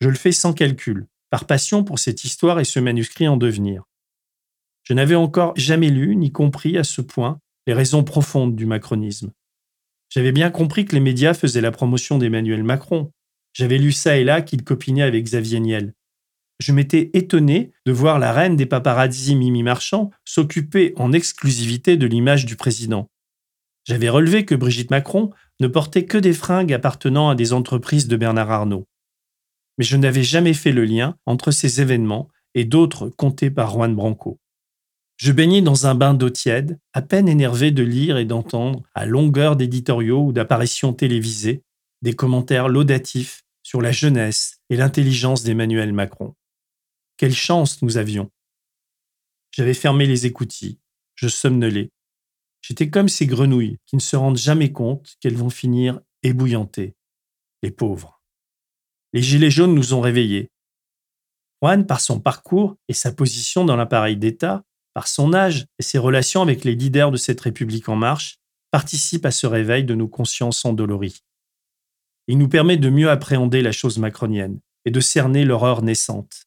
Je 0.00 0.08
le 0.08 0.14
fais 0.14 0.32
sans 0.32 0.52
calcul, 0.52 1.06
par 1.30 1.46
passion 1.46 1.84
pour 1.84 1.98
cette 1.98 2.24
histoire 2.24 2.60
et 2.60 2.64
ce 2.64 2.80
manuscrit 2.80 3.28
en 3.28 3.36
devenir. 3.36 3.84
Je 4.84 4.94
n'avais 4.94 5.14
encore 5.14 5.52
jamais 5.56 5.90
lu 5.90 6.16
ni 6.16 6.32
compris 6.32 6.78
à 6.78 6.84
ce 6.84 7.00
point 7.00 7.40
les 7.66 7.74
raisons 7.74 8.04
profondes 8.04 8.56
du 8.56 8.66
macronisme. 8.66 9.32
J'avais 10.08 10.32
bien 10.32 10.50
compris 10.50 10.86
que 10.86 10.94
les 10.94 11.00
médias 11.00 11.34
faisaient 11.34 11.60
la 11.60 11.70
promotion 11.70 12.16
d'Emmanuel 12.16 12.64
Macron. 12.64 13.12
J'avais 13.52 13.78
lu 13.78 13.92
ça 13.92 14.16
et 14.16 14.24
là 14.24 14.40
qu'il 14.40 14.64
copinait 14.64 15.02
avec 15.02 15.24
Xavier 15.24 15.60
Niel 15.60 15.94
je 16.58 16.72
m'étais 16.72 17.10
étonné 17.14 17.72
de 17.86 17.92
voir 17.92 18.18
la 18.18 18.32
reine 18.32 18.56
des 18.56 18.66
paparazzi 18.66 19.36
Mimi 19.36 19.62
Marchand 19.62 20.10
s'occuper 20.24 20.92
en 20.96 21.12
exclusivité 21.12 21.96
de 21.96 22.06
l'image 22.06 22.46
du 22.46 22.56
président. 22.56 23.08
J'avais 23.84 24.08
relevé 24.08 24.44
que 24.44 24.54
Brigitte 24.54 24.90
Macron 24.90 25.30
ne 25.60 25.68
portait 25.68 26.04
que 26.04 26.18
des 26.18 26.32
fringues 26.32 26.72
appartenant 26.72 27.30
à 27.30 27.34
des 27.34 27.52
entreprises 27.52 28.08
de 28.08 28.16
Bernard 28.16 28.50
Arnault. 28.50 28.86
Mais 29.78 29.84
je 29.84 29.96
n'avais 29.96 30.22
jamais 30.22 30.54
fait 30.54 30.72
le 30.72 30.84
lien 30.84 31.16
entre 31.24 31.50
ces 31.50 31.80
événements 31.80 32.28
et 32.54 32.64
d'autres 32.64 33.08
comptés 33.08 33.50
par 33.50 33.70
Juan 33.70 33.94
Branco. 33.94 34.38
Je 35.16 35.32
baignais 35.32 35.62
dans 35.62 35.86
un 35.86 35.94
bain 35.94 36.14
d'eau 36.14 36.30
tiède, 36.30 36.78
à 36.92 37.02
peine 37.02 37.28
énervé 37.28 37.70
de 37.70 37.82
lire 37.82 38.18
et 38.18 38.24
d'entendre, 38.24 38.82
à 38.94 39.04
longueur 39.04 39.56
d'éditoriaux 39.56 40.26
ou 40.26 40.32
d'apparitions 40.32 40.92
télévisées, 40.92 41.62
des 42.02 42.12
commentaires 42.12 42.68
laudatifs 42.68 43.42
sur 43.64 43.82
la 43.82 43.90
jeunesse 43.90 44.60
et 44.70 44.76
l'intelligence 44.76 45.42
d'Emmanuel 45.42 45.92
Macron. 45.92 46.34
Quelle 47.16 47.34
chance 47.34 47.82
nous 47.82 47.96
avions. 47.96 48.30
J'avais 49.50 49.74
fermé 49.74 50.06
les 50.06 50.24
écoutilles, 50.24 50.78
je 51.16 51.26
somnolais. 51.26 51.90
J'étais 52.62 52.90
comme 52.90 53.08
ces 53.08 53.26
grenouilles 53.26 53.78
qui 53.86 53.96
ne 53.96 54.00
se 54.00 54.14
rendent 54.14 54.38
jamais 54.38 54.72
compte 54.72 55.16
qu'elles 55.20 55.36
vont 55.36 55.50
finir 55.50 56.00
ébouillantées. 56.22 56.94
Les 57.62 57.72
pauvres. 57.72 58.17
Les 59.12 59.22
gilets 59.22 59.50
jaunes 59.50 59.74
nous 59.74 59.94
ont 59.94 60.00
réveillés. 60.00 60.50
Juan, 61.62 61.86
par 61.86 62.00
son 62.00 62.20
parcours 62.20 62.76
et 62.88 62.92
sa 62.92 63.12
position 63.12 63.64
dans 63.64 63.76
l'appareil 63.76 64.16
d'État, 64.16 64.64
par 64.94 65.08
son 65.08 65.34
âge 65.34 65.66
et 65.78 65.82
ses 65.82 65.98
relations 65.98 66.42
avec 66.42 66.64
les 66.64 66.74
leaders 66.74 67.10
de 67.10 67.16
cette 67.16 67.40
République 67.40 67.88
en 67.88 67.96
marche, 67.96 68.38
participe 68.70 69.24
à 69.24 69.30
ce 69.30 69.46
réveil 69.46 69.84
de 69.84 69.94
nos 69.94 70.08
consciences 70.08 70.64
endolories. 70.64 71.22
Il 72.26 72.38
nous 72.38 72.48
permet 72.48 72.76
de 72.76 72.90
mieux 72.90 73.10
appréhender 73.10 73.62
la 73.62 73.72
chose 73.72 73.98
macronienne 73.98 74.60
et 74.84 74.90
de 74.90 75.00
cerner 75.00 75.44
l'horreur 75.44 75.82
naissante. 75.82 76.44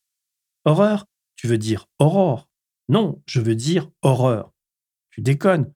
Horreur 0.65 1.07
Tu 1.35 1.47
veux 1.47 1.57
dire 1.57 1.87
aurore 1.97 2.47
Non, 2.87 3.21
je 3.25 3.41
veux 3.41 3.55
dire 3.55 3.89
horreur. 4.01 4.53
Tu 5.09 5.21
déconnes 5.21 5.73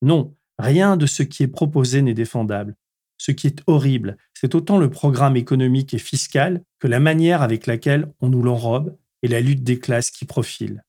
Non, 0.00 0.36
rien 0.58 0.96
de 0.96 1.06
ce 1.06 1.24
qui 1.24 1.42
est 1.42 1.48
proposé 1.48 2.02
n'est 2.02 2.14
défendable. 2.14 2.76
Ce 3.18 3.32
qui 3.32 3.46
est 3.46 3.62
horrible, 3.66 4.16
c'est 4.34 4.54
autant 4.54 4.78
le 4.78 4.90
programme 4.90 5.36
économique 5.36 5.92
et 5.92 5.98
fiscal 5.98 6.62
que 6.78 6.88
la 6.88 7.00
manière 7.00 7.42
avec 7.42 7.66
laquelle 7.66 8.12
on 8.20 8.28
nous 8.28 8.42
l'enrobe 8.42 8.96
et 9.22 9.28
la 9.28 9.40
lutte 9.40 9.64
des 9.64 9.78
classes 9.78 10.10
qui 10.10 10.24
profile. 10.24 10.84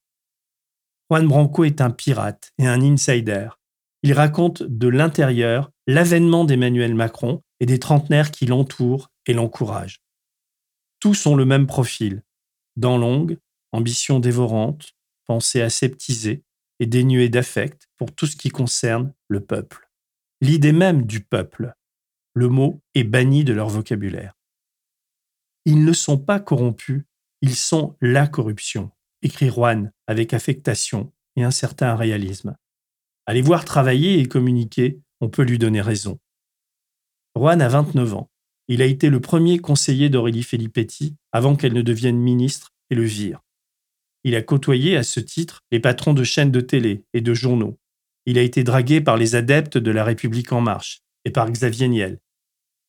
Juan 1.09 1.27
Branco 1.27 1.63
est 1.63 1.81
un 1.81 1.89
pirate 1.89 2.51
et 2.59 2.67
un 2.67 2.81
insider. 2.81 3.49
Il 4.03 4.13
raconte 4.13 4.61
de 4.61 4.87
l'intérieur 4.87 5.71
l'avènement 5.87 6.45
d'Emmanuel 6.45 6.93
Macron 6.93 7.41
et 7.59 7.65
des 7.65 7.79
trentenaires 7.79 8.31
qui 8.31 8.45
l'entourent 8.45 9.09
et 9.25 9.33
l'encouragent. 9.33 10.01
Tous 10.99 11.25
ont 11.25 11.35
le 11.35 11.45
même 11.45 11.65
profil, 11.65 12.23
dents 12.75 12.97
longues, 12.97 13.37
ambition 13.71 14.19
dévorante, 14.19 14.93
pensée 15.25 15.61
aseptisée 15.61 16.43
et 16.79 16.85
dénuée 16.85 17.29
d'affect 17.29 17.87
pour 17.97 18.13
tout 18.13 18.25
ce 18.25 18.35
qui 18.35 18.49
concerne 18.49 19.13
le 19.27 19.41
peuple. 19.41 19.89
L'idée 20.41 20.71
même 20.71 21.05
du 21.05 21.21
peuple, 21.21 21.73
le 22.33 22.47
mot 22.47 22.81
est 22.95 23.03
banni 23.03 23.43
de 23.43 23.53
leur 23.53 23.69
vocabulaire. 23.69 24.37
Ils 25.65 25.83
ne 25.83 25.93
sont 25.93 26.17
pas 26.17 26.39
corrompus, 26.39 27.03
ils 27.41 27.55
sont 27.55 27.95
la 28.01 28.27
corruption, 28.27 28.91
écrit 29.21 29.49
Juan 29.49 29.91
avec 30.07 30.33
affectation 30.33 31.11
et 31.35 31.43
un 31.43 31.51
certain 31.51 31.95
réalisme. 31.95 32.55
Allez 33.25 33.41
voir 33.41 33.65
travailler 33.65 34.19
et 34.19 34.25
communiquer, 34.27 34.99
on 35.21 35.29
peut 35.29 35.43
lui 35.43 35.57
donner 35.57 35.81
raison. 35.81 36.19
Juan 37.35 37.61
a 37.61 37.69
29 37.69 38.13
ans. 38.15 38.31
Il 38.67 38.81
a 38.81 38.85
été 38.85 39.09
le 39.09 39.19
premier 39.19 39.59
conseiller 39.59 40.09
d'Aurélie 40.09 40.43
Filippetti 40.43 41.15
avant 41.31 41.55
qu'elle 41.55 41.73
ne 41.73 41.81
devienne 41.81 42.17
ministre 42.17 42.71
et 42.89 42.95
le 42.95 43.03
vire. 43.03 43.41
Il 44.23 44.35
a 44.35 44.41
côtoyé 44.41 44.97
à 44.97 45.03
ce 45.03 45.19
titre 45.19 45.61
les 45.71 45.79
patrons 45.79 46.13
de 46.13 46.23
chaînes 46.23 46.51
de 46.51 46.61
télé 46.61 47.05
et 47.13 47.21
de 47.21 47.33
journaux. 47.33 47.79
Il 48.25 48.37
a 48.37 48.41
été 48.41 48.63
dragué 48.63 49.01
par 49.01 49.17
les 49.17 49.35
adeptes 49.35 49.77
de 49.77 49.91
la 49.91 50.03
République 50.03 50.51
en 50.51 50.61
marche 50.61 51.01
et 51.25 51.31
par 51.31 51.49
Xavier 51.51 51.87
Niel. 51.87 52.19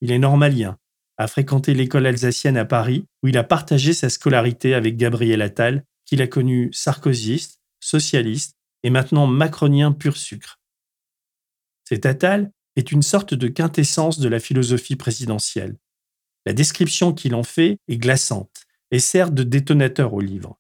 Il 0.01 0.11
est 0.13 0.19
normalien, 0.19 0.79
a 1.19 1.27
fréquenté 1.27 1.75
l'école 1.75 2.07
alsacienne 2.07 2.57
à 2.57 2.65
Paris 2.65 3.05
où 3.23 3.29
il 3.29 3.37
a 3.37 3.45
partagé 3.45 3.93
sa 3.93 4.09
scolarité 4.09 4.75
avec 4.75 4.97
Gabriel 4.97 5.43
Attal, 5.43 5.85
qu'il 6.07 6.23
a 6.23 6.27
connu 6.27 6.71
sarkozyste, 6.73 7.61
socialiste 7.79 8.57
et 8.83 8.91
maintenant 8.91 9.27
macronien 9.27 9.93
pur 9.93 10.17
sucre. 10.17 10.59
Cet 11.85 12.07
Attal 12.07 12.53
est 12.77 12.93
une 12.93 13.03
sorte 13.03 13.35
de 13.35 13.49
quintessence 13.49 14.19
de 14.19 14.29
la 14.29 14.41
philosophie 14.41 14.97
présidentielle. 14.97 15.77
La 16.47 16.53
description 16.53 17.13
qu'il 17.13 17.35
en 17.35 17.43
fait 17.43 17.79
est 17.89 17.99
glaçante 17.99 18.65
et 18.91 18.99
sert 18.99 19.31
de 19.31 19.43
détonateur 19.43 20.15
au 20.15 20.21
livre. 20.21 20.59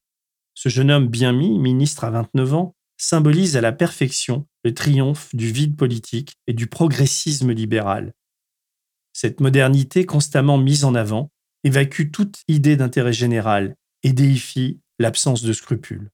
Ce 0.55 0.69
jeune 0.69 0.91
homme 0.91 1.09
bien 1.09 1.33
mis, 1.33 1.59
ministre 1.59 2.05
à 2.05 2.11
29 2.11 2.55
ans, 2.55 2.77
symbolise 3.01 3.57
à 3.57 3.61
la 3.61 3.73
perfection 3.73 4.47
le 4.65 4.75
triomphe 4.75 5.35
du 5.35 5.51
vide 5.51 5.77
politique 5.77 6.35
et 6.47 6.53
du 6.53 6.67
progressisme 6.67 7.53
libéral. 7.53 8.13
Cette 9.13 9.41
modernité 9.41 10.07
constamment 10.07 10.59
mise 10.59 10.85
en 10.85 10.95
avant 10.95 11.31
évacue 11.65 12.11
toute 12.13 12.43
idée 12.49 12.77
d'intérêt 12.77 13.13
général 13.13 13.75
et 14.03 14.13
déifie 14.13 14.81
l'absence 14.99 15.43
de 15.43 15.53
scrupules. 15.53 16.11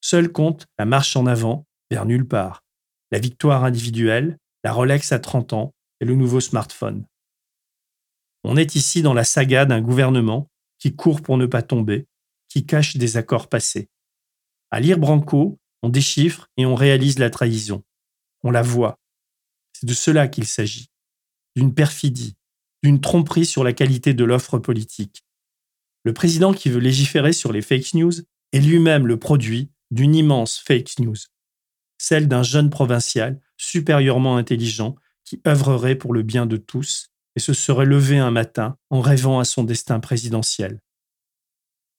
Seul 0.00 0.32
compte 0.32 0.66
la 0.78 0.86
marche 0.86 1.16
en 1.16 1.26
avant 1.26 1.66
vers 1.90 2.06
nulle 2.06 2.26
part, 2.26 2.64
la 3.10 3.18
victoire 3.18 3.64
individuelle, 3.64 4.38
la 4.64 4.72
Rolex 4.72 5.12
à 5.12 5.18
30 5.18 5.52
ans 5.52 5.74
et 6.00 6.04
le 6.04 6.14
nouveau 6.14 6.40
smartphone. 6.40 7.04
On 8.44 8.56
est 8.56 8.74
ici 8.74 9.02
dans 9.02 9.14
la 9.14 9.24
saga 9.24 9.66
d'un 9.66 9.82
gouvernement 9.82 10.48
qui 10.78 10.96
court 10.96 11.20
pour 11.20 11.36
ne 11.36 11.46
pas 11.46 11.62
tomber, 11.62 12.06
qui 12.48 12.64
cache 12.64 12.96
des 12.96 13.18
accords 13.18 13.48
passés. 13.48 13.88
À 14.70 14.80
lire 14.80 14.98
Branco, 14.98 15.59
on 15.82 15.88
déchiffre 15.88 16.48
et 16.56 16.66
on 16.66 16.74
réalise 16.74 17.18
la 17.18 17.30
trahison. 17.30 17.82
On 18.42 18.50
la 18.50 18.62
voit. 18.62 18.98
C'est 19.72 19.86
de 19.86 19.94
cela 19.94 20.28
qu'il 20.28 20.46
s'agit. 20.46 20.90
D'une 21.56 21.74
perfidie, 21.74 22.36
d'une 22.82 23.00
tromperie 23.00 23.46
sur 23.46 23.64
la 23.64 23.72
qualité 23.72 24.14
de 24.14 24.24
l'offre 24.24 24.58
politique. 24.58 25.22
Le 26.04 26.12
président 26.14 26.52
qui 26.52 26.70
veut 26.70 26.80
légiférer 26.80 27.32
sur 27.32 27.52
les 27.52 27.62
fake 27.62 27.94
news 27.94 28.12
est 28.52 28.60
lui-même 28.60 29.06
le 29.06 29.18
produit 29.18 29.70
d'une 29.90 30.14
immense 30.14 30.58
fake 30.58 30.98
news, 31.00 31.16
celle 31.98 32.28
d'un 32.28 32.42
jeune 32.42 32.70
provincial 32.70 33.40
supérieurement 33.56 34.36
intelligent 34.36 34.96
qui 35.24 35.40
œuvrerait 35.46 35.96
pour 35.96 36.14
le 36.14 36.22
bien 36.22 36.46
de 36.46 36.56
tous 36.56 37.08
et 37.36 37.40
se 37.40 37.52
serait 37.52 37.84
levé 37.84 38.18
un 38.18 38.30
matin 38.30 38.76
en 38.88 39.00
rêvant 39.00 39.38
à 39.38 39.44
son 39.44 39.64
destin 39.64 40.00
présidentiel. 40.00 40.80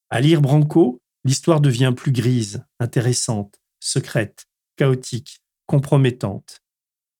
À 0.09 0.19
lire 0.19 0.41
Branco, 0.41 1.01
l'histoire 1.23 1.61
devient 1.61 1.93
plus 1.95 2.11
grise, 2.11 2.65
intéressante, 2.79 3.61
secrète, 3.81 4.45
chaotique, 4.77 5.41
compromettante 5.65 6.61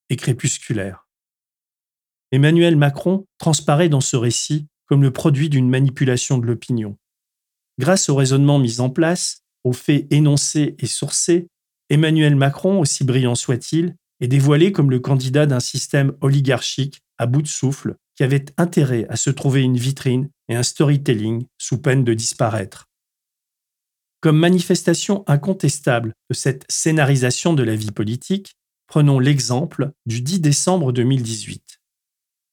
et 0.10 0.16
crépusculaire. 0.16 1.08
Emmanuel 2.32 2.78
Macron 2.78 3.26
transparaît 3.38 3.90
dans 3.90 4.02
ce 4.02 4.16
récit 4.16 4.68
comme 4.86 5.02
le 5.02 5.12
produit 5.12 5.50
d'une 5.50 5.70
manipulation 5.70 6.38
de 6.38 6.46
l'opinion. 6.46 6.98
Grâce 7.78 8.10
au 8.10 8.16
raisonnement 8.16 8.60
mis 8.60 8.80
en 8.80 8.90
place, 8.90 9.42
aux 9.64 9.74
faits 9.74 10.08
énoncés 10.12 10.76
et 10.80 10.88
sourcés, 10.88 11.48
Emmanuel 11.90 12.36
Macron, 12.36 12.80
aussi 12.80 13.04
brillant 13.04 13.36
soit-il, 13.36 13.96
est 14.22 14.28
dévoilé 14.28 14.72
comme 14.72 14.92
le 14.92 15.00
candidat 15.00 15.46
d'un 15.46 15.60
système 15.60 16.14
oligarchique 16.22 17.02
à 17.18 17.26
bout 17.26 17.42
de 17.42 17.48
souffle 17.48 17.96
qui 18.16 18.24
avait 18.24 18.46
intérêt 18.58 19.06
à 19.10 19.16
se 19.16 19.30
trouver 19.30 19.62
une 19.62 19.78
vitrine 19.78 20.30
et 20.48 20.56
un 20.56 20.64
storytelling 20.64 21.46
sous 21.58 21.82
peine 21.82 22.04
de 22.04 22.14
disparaître. 22.14 22.91
Comme 24.22 24.38
manifestation 24.38 25.24
incontestable 25.26 26.14
de 26.30 26.36
cette 26.36 26.64
scénarisation 26.70 27.56
de 27.56 27.64
la 27.64 27.76
vie 27.76 27.90
politique, 27.90 28.54
prenons 28.86 29.18
l'exemple 29.18 29.94
du 30.06 30.22
10 30.22 30.42
décembre 30.42 30.92
2018. 30.92 31.80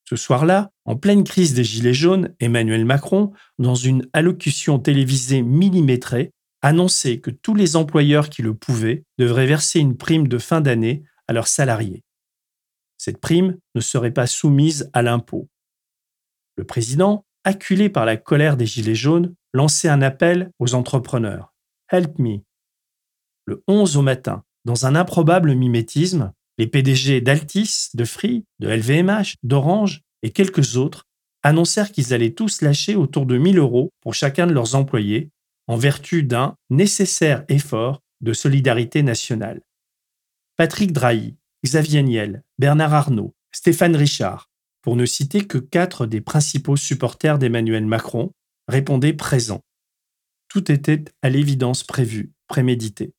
Ce 0.08 0.16
soir-là, 0.16 0.70
en 0.86 0.96
pleine 0.96 1.24
crise 1.24 1.52
des 1.52 1.64
Gilets 1.64 1.92
jaunes, 1.92 2.34
Emmanuel 2.40 2.86
Macron, 2.86 3.32
dans 3.58 3.74
une 3.74 4.08
allocution 4.14 4.78
télévisée 4.78 5.42
millimétrée, 5.42 6.32
annonçait 6.62 7.18
que 7.18 7.30
tous 7.30 7.54
les 7.54 7.76
employeurs 7.76 8.30
qui 8.30 8.40
le 8.40 8.54
pouvaient 8.54 9.04
devraient 9.18 9.46
verser 9.46 9.78
une 9.78 9.98
prime 9.98 10.26
de 10.26 10.38
fin 10.38 10.62
d'année 10.62 11.02
à 11.26 11.34
leurs 11.34 11.48
salariés. 11.48 12.02
Cette 12.96 13.20
prime 13.20 13.58
ne 13.74 13.82
serait 13.82 14.14
pas 14.14 14.26
soumise 14.26 14.88
à 14.94 15.02
l'impôt. 15.02 15.50
Le 16.56 16.64
président, 16.64 17.26
acculé 17.44 17.90
par 17.90 18.06
la 18.06 18.16
colère 18.16 18.56
des 18.56 18.64
Gilets 18.64 18.94
jaunes, 18.94 19.34
lançait 19.52 19.90
un 19.90 20.00
appel 20.00 20.50
aux 20.58 20.74
entrepreneurs. 20.74 21.52
Help 21.90 22.18
me. 22.18 22.40
Le 23.46 23.62
11 23.66 23.96
au 23.96 24.02
matin, 24.02 24.44
dans 24.66 24.84
un 24.84 24.94
improbable 24.94 25.54
mimétisme, 25.54 26.32
les 26.58 26.66
PDG 26.66 27.22
d'Altis, 27.22 27.88
de 27.94 28.04
Free, 28.04 28.44
de 28.58 28.68
LVMH, 28.68 29.36
d'Orange 29.42 30.02
et 30.22 30.30
quelques 30.30 30.76
autres 30.76 31.04
annoncèrent 31.42 31.90
qu'ils 31.90 32.12
allaient 32.12 32.34
tous 32.34 32.60
lâcher 32.60 32.94
autour 32.94 33.24
de 33.24 33.38
1000 33.38 33.58
euros 33.58 33.90
pour 34.02 34.12
chacun 34.12 34.46
de 34.46 34.52
leurs 34.52 34.74
employés 34.74 35.30
en 35.66 35.76
vertu 35.76 36.24
d'un 36.24 36.56
nécessaire 36.68 37.44
effort 37.48 38.02
de 38.20 38.34
solidarité 38.34 39.02
nationale. 39.02 39.62
Patrick 40.56 40.92
Drahi, 40.92 41.36
Xavier 41.64 42.02
Niel, 42.02 42.42
Bernard 42.58 42.92
Arnault, 42.92 43.34
Stéphane 43.52 43.96
Richard, 43.96 44.50
pour 44.82 44.96
ne 44.96 45.06
citer 45.06 45.46
que 45.46 45.58
quatre 45.58 46.04
des 46.04 46.20
principaux 46.20 46.76
supporters 46.76 47.38
d'Emmanuel 47.38 47.86
Macron, 47.86 48.32
répondaient 48.66 49.14
présents. 49.14 49.62
Tout 50.48 50.72
était 50.72 51.04
à 51.22 51.28
l'évidence 51.28 51.84
prévu, 51.84 52.32
prémédité. 52.46 53.12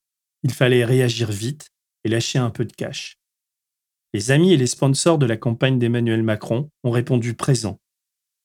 Il 0.43 0.51
fallait 0.51 0.85
réagir 0.85 1.31
vite 1.31 1.69
et 2.03 2.09
lâcher 2.09 2.39
un 2.39 2.49
peu 2.49 2.65
de 2.65 2.73
cash. 2.73 3.19
Les 4.13 4.31
amis 4.31 4.53
et 4.53 4.57
les 4.57 4.67
sponsors 4.67 5.19
de 5.19 5.27
la 5.27 5.37
campagne 5.37 5.77
d'Emmanuel 5.77 6.23
Macron 6.23 6.71
ont 6.83 6.91
répondu 6.91 7.35
présents. 7.35 7.79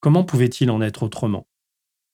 Comment 0.00 0.25
pouvait-il 0.25 0.71
en 0.71 0.83
être 0.83 1.03
autrement? 1.03 1.49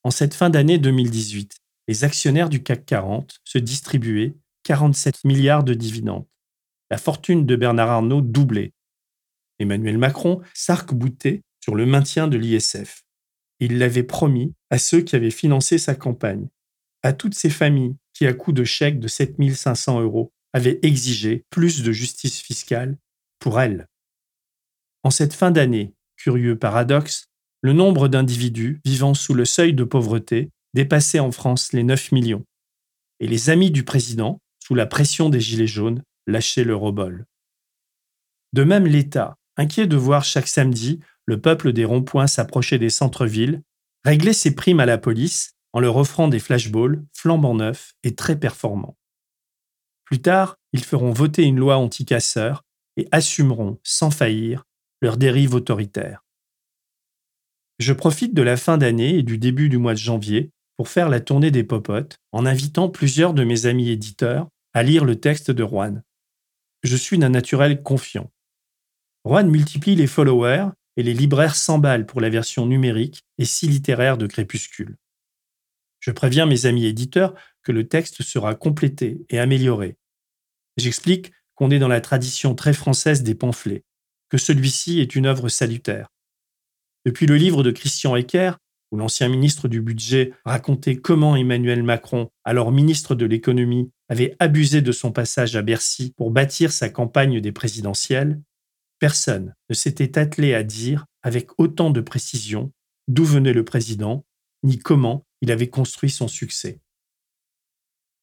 En 0.05 0.13
cette 0.13 0.35
fin 0.35 0.49
d'année 0.49 0.79
2018, 0.79 1.57
les 1.89 2.05
actionnaires 2.05 2.49
du 2.49 2.63
CAC 2.63 2.87
40 2.87 3.41
se 3.45 3.59
distribuaient 3.59 4.37
47 4.63 5.25
milliards 5.25 5.65
de 5.65 5.75
dividendes. 5.75 6.27
La 6.91 6.99
fortune 6.99 7.47
de 7.47 7.57
Bernard 7.57 7.91
Arnault 7.91 8.21
doublait. 8.21 8.73
Emmanuel 9.59 9.99
Macron 9.99 10.41
s'arc-boutait 10.55 11.43
sur 11.61 11.75
le 11.75 11.87
maintien 11.87 12.29
de 12.29 12.37
l'ISF. 12.37 13.03
Il 13.59 13.79
l'avait 13.79 14.05
promis 14.05 14.55
à 14.71 14.79
ceux 14.79 15.01
qui 15.01 15.17
avaient 15.17 15.31
financé 15.31 15.77
sa 15.77 15.95
campagne, 15.95 16.49
à 17.03 17.13
toutes 17.13 17.35
ces 17.35 17.51
familles 17.51 17.97
qui, 18.13 18.27
à 18.27 18.33
coup 18.33 18.53
de 18.53 18.65
chèques 18.65 19.01
de 19.01 19.09
7500 19.09 20.01
euros, 20.01 20.33
avaient 20.53 20.79
exigé 20.83 21.45
plus 21.51 21.83
de 21.83 21.93
justice 21.93 22.41
fiscale 22.41 22.99
pour 23.39 23.61
elles. 23.61 23.87
En 25.03 25.11
cette 25.11 25.33
fin 25.33 25.51
d'année, 25.51 25.95
curieux 26.17 26.59
paradoxe, 26.59 27.27
le 27.63 27.73
nombre 27.73 28.09
d'individus 28.09 28.81
vivant 28.85 29.15
sous 29.15 29.35
le 29.35 29.45
seuil 29.45 29.75
de 29.75 29.85
pauvreté 29.85 30.51
dépassait 30.75 31.21
en 31.21 31.33
France 31.33 31.73
les 31.73 31.83
9 31.83 32.13
millions. 32.13 32.45
Et 33.21 33.27
les 33.27 33.51
amis 33.51 33.71
du 33.71 33.85
président, 33.85 34.41
sous 34.63 34.75
la 34.75 34.87
pression 34.87 35.29
des 35.29 35.41
Gilets 35.41 35.67
jaunes, 35.67 36.03
lâchaient 36.27 36.65
le 36.65 36.75
robol. 36.75 37.27
De 38.53 38.65
même, 38.65 38.87
l'État, 38.87 39.37
inquiet 39.57 39.87
de 39.87 39.97
voir 39.97 40.25
chaque 40.25 40.49
samedi 40.49 41.01
le 41.27 41.41
peuple 41.41 41.73
des 41.73 41.85
ronds-points 41.85 42.27
s'approcher 42.27 42.79
des 42.79 42.91
centres-villes, 42.91 43.63
réglait 44.05 44.33
ses 44.33 44.55
primes 44.55 44.81
à 44.81 44.87
la 44.87 44.99
police 44.99 45.53
en 45.73 45.81
leur 45.81 45.97
offrant 45.97 46.29
des 46.29 46.39
flashballs 46.39 47.05
flambant 47.13 47.55
neufs 47.55 47.93
et 48.03 48.15
très 48.15 48.39
performants. 48.39 48.97
Plus 50.05 50.21
tard, 50.21 50.57
ils 50.73 50.85
feront 50.85 51.13
voter 51.13 51.45
une 51.45 51.59
loi 51.59 51.77
anti-casseurs 51.77 52.65
et 52.97 53.07
assumeront, 53.13 53.79
sans 53.85 54.11
faillir, 54.11 54.65
leur 55.01 55.17
dérive 55.17 55.55
autoritaire. 55.55 56.25
Je 57.79 57.93
profite 57.93 58.35
de 58.35 58.43
la 58.43 58.57
fin 58.57 58.77
d'année 58.77 59.17
et 59.17 59.23
du 59.23 59.39
début 59.39 59.69
du 59.69 59.79
mois 59.79 59.95
de 59.95 59.99
janvier 59.99 60.51
pour 60.77 60.89
faire 60.89 61.09
la 61.09 61.21
tournée 61.21 61.51
des 61.51 61.65
popotes 61.65 62.17
en 62.33 62.45
invitant 62.45 62.89
plusieurs 62.89 63.35
de 63.35 63.45
mes 63.45 63.67
amis 63.67 63.91
éditeurs 63.91 64.49
à 64.75 64.83
lire 64.83 65.05
le 65.05 65.19
texte 65.19 65.51
de 65.51 65.65
Juan. 65.65 66.03
Je 66.83 66.97
suis 66.97 67.19
d'un 67.19 67.31
naturel 67.31 67.83
confiant. 67.83 68.31
Juan 69.25 69.51
multiplie 69.51 69.97
les 69.97 70.07
followers 70.07 70.69
et 70.97 71.03
les 71.03 71.15
libraires 71.15 71.57
s'emballent 71.57 72.07
pour 72.07 72.21
la 72.21 72.31
version 72.31 72.67
numérique 72.67 73.23
et 73.39 73.45
si 73.45 73.67
littéraire 73.67 74.19
de 74.19 74.27
Crépuscule. 74.27 74.97
Je 76.01 76.11
préviens 76.11 76.47
mes 76.47 76.67
amis 76.67 76.87
éditeurs 76.87 77.35
que 77.63 77.73
le 77.73 77.87
texte 77.87 78.23
sera 78.23 78.55
complété 78.55 79.21
et 79.29 79.39
amélioré. 79.39 79.97
J'explique 80.77 81.33
qu'on 81.55 81.71
est 81.71 81.79
dans 81.79 81.89
la 81.89 82.01
tradition 82.01 82.55
très 82.55 82.73
française 82.73 83.23
des 83.23 83.35
pamphlets, 83.35 83.85
que 84.31 84.39
celui-ci 84.39 85.01
est 85.01 85.15
une 85.15 85.27
œuvre 85.27 85.49
salutaire. 85.49 86.09
Depuis 87.05 87.27
le 87.27 87.37
livre 87.37 87.63
de 87.63 87.71
Christian 87.71 88.17
Ecker, 88.17 88.53
où 88.91 88.97
l'ancien 88.97 89.29
ministre 89.29 89.69
du 89.69 89.81
Budget 89.81 90.33
racontait 90.45 90.97
comment 90.97 91.37
Emmanuel 91.37 91.83
Macron, 91.83 92.31
alors 92.45 92.73
ministre 92.73 93.15
de 93.15 93.27
l'économie, 93.27 93.91
avait 94.09 94.35
abusé 94.39 94.83
de 94.83 94.93
son 94.93 95.13
passage 95.13 95.55
à 95.55 95.63
Bercy 95.63 96.13
pour 96.17 96.31
bâtir 96.31 96.73
sa 96.73 96.89
campagne 96.89 97.41
des 97.41 97.53
présidentielles, 97.53 98.41
personne 98.99 99.55
ne 99.69 99.75
s'était 99.75 100.19
attelé 100.19 100.55
à 100.55 100.63
dire 100.63 101.07
avec 101.23 101.51
autant 101.59 101.91
de 101.91 102.01
précision 102.01 102.73
d'où 103.07 103.25
venait 103.25 103.53
le 103.53 103.65
président, 103.65 104.25
ni 104.63 104.79
comment 104.79 105.25
il 105.41 105.51
avait 105.51 105.71
construit 105.71 106.11
son 106.11 106.29
succès. 106.29 106.81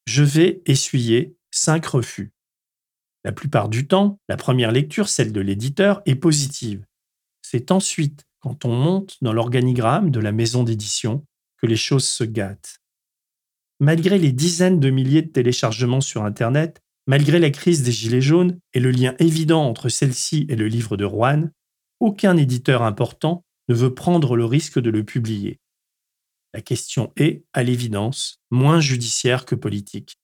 Je 0.05 0.23
vais 0.23 0.61
essuyer 0.65 1.35
cinq 1.51 1.85
refus. 1.85 2.31
La 3.23 3.31
plupart 3.31 3.67
du 3.67 3.87
temps, 3.87 4.19
la 4.29 4.37
première 4.37 4.71
lecture, 4.71 5.09
celle 5.09 5.33
de 5.33 5.41
l'éditeur, 5.41 6.01
est 6.05 6.15
positive. 6.15 6.85
C'est 7.41 7.71
ensuite, 7.71 8.25
quand 8.39 8.65
on 8.65 8.73
monte 8.73 9.17
dans 9.21 9.33
l'organigramme 9.33 10.11
de 10.11 10.19
la 10.19 10.31
maison 10.31 10.63
d'édition, 10.63 11.25
que 11.57 11.67
les 11.67 11.75
choses 11.75 12.07
se 12.07 12.23
gâtent. 12.23 12.79
Malgré 13.79 14.17
les 14.17 14.31
dizaines 14.31 14.79
de 14.79 14.89
milliers 14.89 15.23
de 15.23 15.31
téléchargements 15.31 16.01
sur 16.01 16.23
Internet, 16.23 16.81
malgré 17.05 17.39
la 17.39 17.49
crise 17.49 17.83
des 17.83 17.91
Gilets 17.91 18.21
jaunes 18.21 18.59
et 18.73 18.79
le 18.79 18.91
lien 18.91 19.15
évident 19.19 19.65
entre 19.65 19.89
celle-ci 19.89 20.45
et 20.49 20.55
le 20.55 20.67
livre 20.67 20.97
de 20.97 21.05
Rouen, 21.05 21.49
aucun 21.99 22.37
éditeur 22.37 22.83
important 22.83 23.43
ne 23.69 23.75
veut 23.75 23.93
prendre 23.93 24.35
le 24.35 24.45
risque 24.45 24.79
de 24.79 24.89
le 24.89 25.03
publier. 25.03 25.59
La 26.57 26.63
question 26.63 27.13
est, 27.17 27.43
à 27.53 27.61
l'évidence, 27.61 28.41
moins 28.49 28.79
judiciaire 28.79 29.45
que 29.45 29.53
politique. 29.53 30.17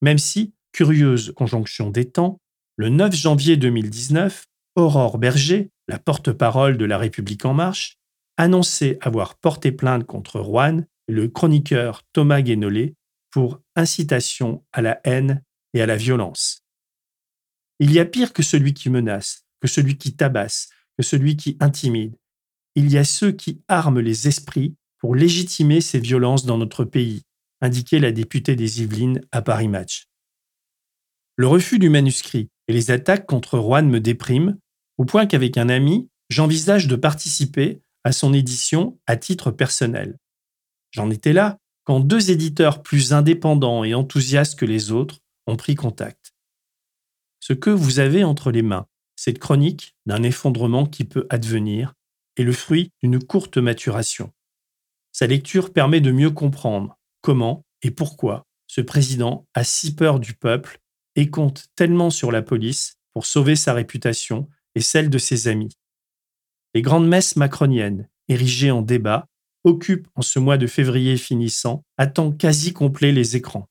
Même 0.00 0.18
si, 0.18 0.54
curieuse 0.70 1.32
conjonction 1.34 1.90
des 1.90 2.08
temps, 2.08 2.40
le 2.76 2.90
9 2.90 3.12
janvier 3.12 3.56
2019, 3.56 4.46
Aurore 4.76 5.18
Berger, 5.18 5.70
la 5.88 5.98
porte-parole 5.98 6.78
de 6.78 6.84
La 6.84 6.96
République 6.96 7.44
en 7.44 7.54
marche, 7.54 7.98
annonçait 8.36 8.98
avoir 9.00 9.34
porté 9.34 9.72
plainte 9.72 10.04
contre 10.04 10.38
Rouen 10.38 10.84
et 11.08 11.12
le 11.12 11.26
chroniqueur 11.26 12.04
Thomas 12.12 12.40
Guénolé 12.40 12.94
pour 13.32 13.60
incitation 13.74 14.64
à 14.72 14.80
la 14.80 15.00
haine 15.02 15.42
et 15.74 15.82
à 15.82 15.86
la 15.86 15.96
violence. 15.96 16.62
Il 17.80 17.90
y 17.90 17.98
a 17.98 18.04
pire 18.04 18.32
que 18.32 18.44
celui 18.44 18.74
qui 18.74 18.90
menace, 18.90 19.44
que 19.60 19.66
celui 19.66 19.98
qui 19.98 20.14
tabasse, 20.14 20.68
que 20.96 21.02
celui 21.02 21.36
qui 21.36 21.56
intimide. 21.58 22.16
Il 22.76 22.92
y 22.92 22.96
a 22.96 23.02
ceux 23.02 23.32
qui 23.32 23.60
arment 23.66 23.98
les 23.98 24.28
esprits 24.28 24.76
pour 25.02 25.16
légitimer 25.16 25.80
ces 25.80 25.98
violences 25.98 26.46
dans 26.46 26.58
notre 26.58 26.84
pays, 26.84 27.22
indiquait 27.60 27.98
la 27.98 28.12
députée 28.12 28.54
des 28.54 28.82
Yvelines 28.82 29.20
à 29.32 29.42
Paris 29.42 29.66
Match. 29.66 30.06
Le 31.34 31.48
refus 31.48 31.80
du 31.80 31.88
manuscrit 31.88 32.50
et 32.68 32.72
les 32.72 32.92
attaques 32.92 33.26
contre 33.26 33.58
Rouen 33.58 33.82
me 33.82 33.98
dépriment, 33.98 34.56
au 34.98 35.04
point 35.04 35.26
qu'avec 35.26 35.58
un 35.58 35.68
ami, 35.68 36.08
j'envisage 36.30 36.86
de 36.86 36.94
participer 36.94 37.82
à 38.04 38.12
son 38.12 38.32
édition 38.32 38.96
à 39.08 39.16
titre 39.16 39.50
personnel. 39.50 40.18
J'en 40.92 41.10
étais 41.10 41.32
là 41.32 41.58
quand 41.82 41.98
deux 41.98 42.30
éditeurs 42.30 42.80
plus 42.80 43.12
indépendants 43.12 43.82
et 43.82 43.94
enthousiastes 43.94 44.56
que 44.56 44.66
les 44.66 44.92
autres 44.92 45.18
ont 45.48 45.56
pris 45.56 45.74
contact. 45.74 46.32
Ce 47.40 47.52
que 47.52 47.70
vous 47.70 47.98
avez 47.98 48.22
entre 48.22 48.52
les 48.52 48.62
mains, 48.62 48.86
cette 49.16 49.40
chronique 49.40 49.96
d'un 50.06 50.22
effondrement 50.22 50.86
qui 50.86 51.02
peut 51.02 51.26
advenir, 51.28 51.92
est 52.36 52.44
le 52.44 52.52
fruit 52.52 52.92
d'une 53.02 53.18
courte 53.18 53.58
maturation. 53.58 54.32
Sa 55.12 55.26
lecture 55.26 55.72
permet 55.72 56.00
de 56.00 56.10
mieux 56.10 56.30
comprendre 56.30 56.98
comment 57.20 57.64
et 57.82 57.90
pourquoi 57.90 58.46
ce 58.66 58.80
président 58.80 59.46
a 59.54 59.64
si 59.64 59.94
peur 59.94 60.18
du 60.18 60.34
peuple 60.34 60.80
et 61.14 61.28
compte 61.28 61.66
tellement 61.76 62.10
sur 62.10 62.32
la 62.32 62.40
police 62.40 62.96
pour 63.12 63.26
sauver 63.26 63.54
sa 63.54 63.74
réputation 63.74 64.48
et 64.74 64.80
celle 64.80 65.10
de 65.10 65.18
ses 65.18 65.48
amis. 65.48 65.76
Les 66.74 66.80
grandes 66.80 67.06
messes 67.06 67.36
macroniennes, 67.36 68.08
érigées 68.28 68.70
en 68.70 68.80
débat, 68.80 69.28
occupent 69.64 70.08
en 70.14 70.22
ce 70.22 70.38
mois 70.38 70.56
de 70.56 70.66
février 70.66 71.18
finissant 71.18 71.84
à 71.98 72.06
temps 72.06 72.32
quasi 72.32 72.72
complet 72.72 73.12
les 73.12 73.36
écrans. 73.36 73.68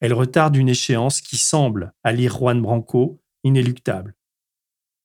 Elles 0.00 0.12
retardent 0.12 0.56
une 0.56 0.68
échéance 0.68 1.20
qui 1.20 1.38
semble, 1.38 1.92
à 2.02 2.10
lire 2.10 2.36
Juan 2.36 2.60
Branco, 2.60 3.20
inéluctable. 3.44 4.16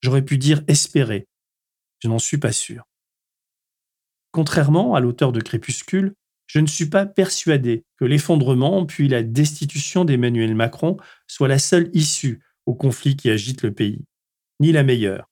J'aurais 0.00 0.24
pu 0.24 0.38
dire 0.38 0.62
espérer. 0.66 1.28
Je 2.00 2.08
n'en 2.08 2.18
suis 2.18 2.38
pas 2.38 2.52
sûr. 2.52 2.84
Contrairement 4.32 4.94
à 4.94 5.00
l'auteur 5.00 5.32
de 5.32 5.40
Crépuscule, 5.40 6.14
je 6.46 6.60
ne 6.60 6.66
suis 6.66 6.86
pas 6.86 7.06
persuadé 7.06 7.84
que 7.98 8.04
l'effondrement 8.04 8.86
puis 8.86 9.08
la 9.08 9.22
destitution 9.22 10.04
d'Emmanuel 10.04 10.54
Macron 10.54 10.96
soit 11.26 11.48
la 11.48 11.58
seule 11.58 11.90
issue 11.92 12.42
au 12.66 12.74
conflit 12.74 13.16
qui 13.16 13.30
agite 13.30 13.62
le 13.62 13.72
pays, 13.72 14.04
ni 14.60 14.72
la 14.72 14.82
meilleure. 14.82 15.30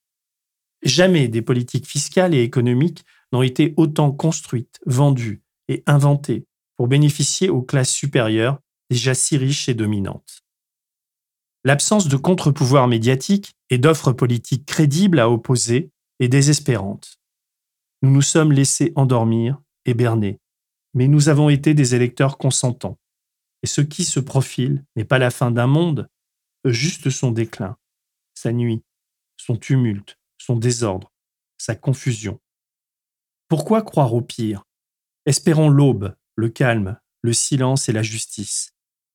Jamais 0.83 1.29
des 1.29 1.43
politiques 1.43 1.87
fiscales 1.87 2.35
et 2.35 2.43
économiques 2.43 3.05
n'ont 3.33 3.43
été 3.43 3.75
autant 3.77 4.13
construites, 4.13 4.79
vendues 4.87 5.43
et 5.69 5.83
inventées 5.87 6.47
pour 6.77 6.87
bénéficier 6.87 7.49
aux 7.49 7.63
classes 7.63 7.91
supérieures 7.91 8.61
déjà 8.91 9.15
si 9.15 9.37
riches 9.37 9.69
et 9.69 9.75
dominantes. 9.75 10.45
L'absence 11.65 12.09
de 12.09 12.17
contre-pouvoir 12.17 12.87
médiatique 12.87 13.55
et 13.71 13.79
d'offres 13.79 14.13
politiques 14.13 14.67
crédibles 14.67 15.19
à 15.19 15.29
opposer 15.29 15.91
est 16.21 16.29
désespérante 16.29 17.19
nous 18.03 18.11
nous 18.11 18.23
sommes 18.23 18.53
laissés 18.53 18.93
endormir 18.95 19.61
et 19.85 19.95
mais 20.95 21.09
nous 21.09 21.29
avons 21.29 21.49
été 21.49 21.75
des 21.75 21.95
électeurs 21.95 22.39
consentants. 22.39 22.99
Et 23.63 23.67
ce 23.67 23.81
qui 23.81 24.05
se 24.05 24.21
profile 24.21 24.85
n'est 24.97 25.05
pas 25.05 25.19
la 25.19 25.31
fin 25.31 25.51
d'un 25.51 25.67
monde, 25.67 26.09
juste 26.65 27.11
son 27.11 27.31
déclin, 27.31 27.77
sa 28.35 28.53
nuit, 28.53 28.83
son 29.37 29.57
tumulte, 29.57 30.19
son 30.39 30.57
désordre, 30.57 31.13
sa 31.59 31.75
confusion. 31.75 32.41
Pourquoi 33.49 33.83
croire 33.83 34.15
au 34.15 34.23
pire? 34.23 34.65
Espérons 35.25 35.69
l'aube, 35.69 36.17
le 36.35 36.49
calme, 36.49 36.99
le 37.23 37.33
silence 37.33 37.89
et 37.89 37.93
la 37.93 38.03
justice. 38.03 38.75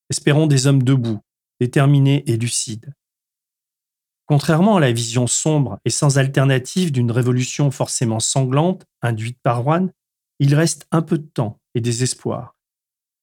Espérons 0.10 0.48
des 0.48 0.68
hommes 0.68 0.84
debout, 0.84 1.20
déterminés 1.60 2.24
et 2.28 2.38
lucides. 2.38 2.94
Contrairement 4.32 4.78
à 4.78 4.80
la 4.80 4.94
vision 4.94 5.28
sombre 5.28 5.78
et 5.84 5.90
sans 5.90 6.18
alternative 6.18 6.94
d'une 6.94 7.12
révolution 7.12 7.70
forcément 7.70 8.22
sanglante 8.22 8.86
induite 9.02 9.38
par 9.44 9.62
Juan, 9.62 9.92
il 10.40 10.56
reste 10.56 10.88
un 10.92 11.02
peu 11.02 11.18
de 11.18 11.28
temps 11.28 11.60
et 11.76 11.82
des 11.82 12.02
espoirs. 12.02 12.56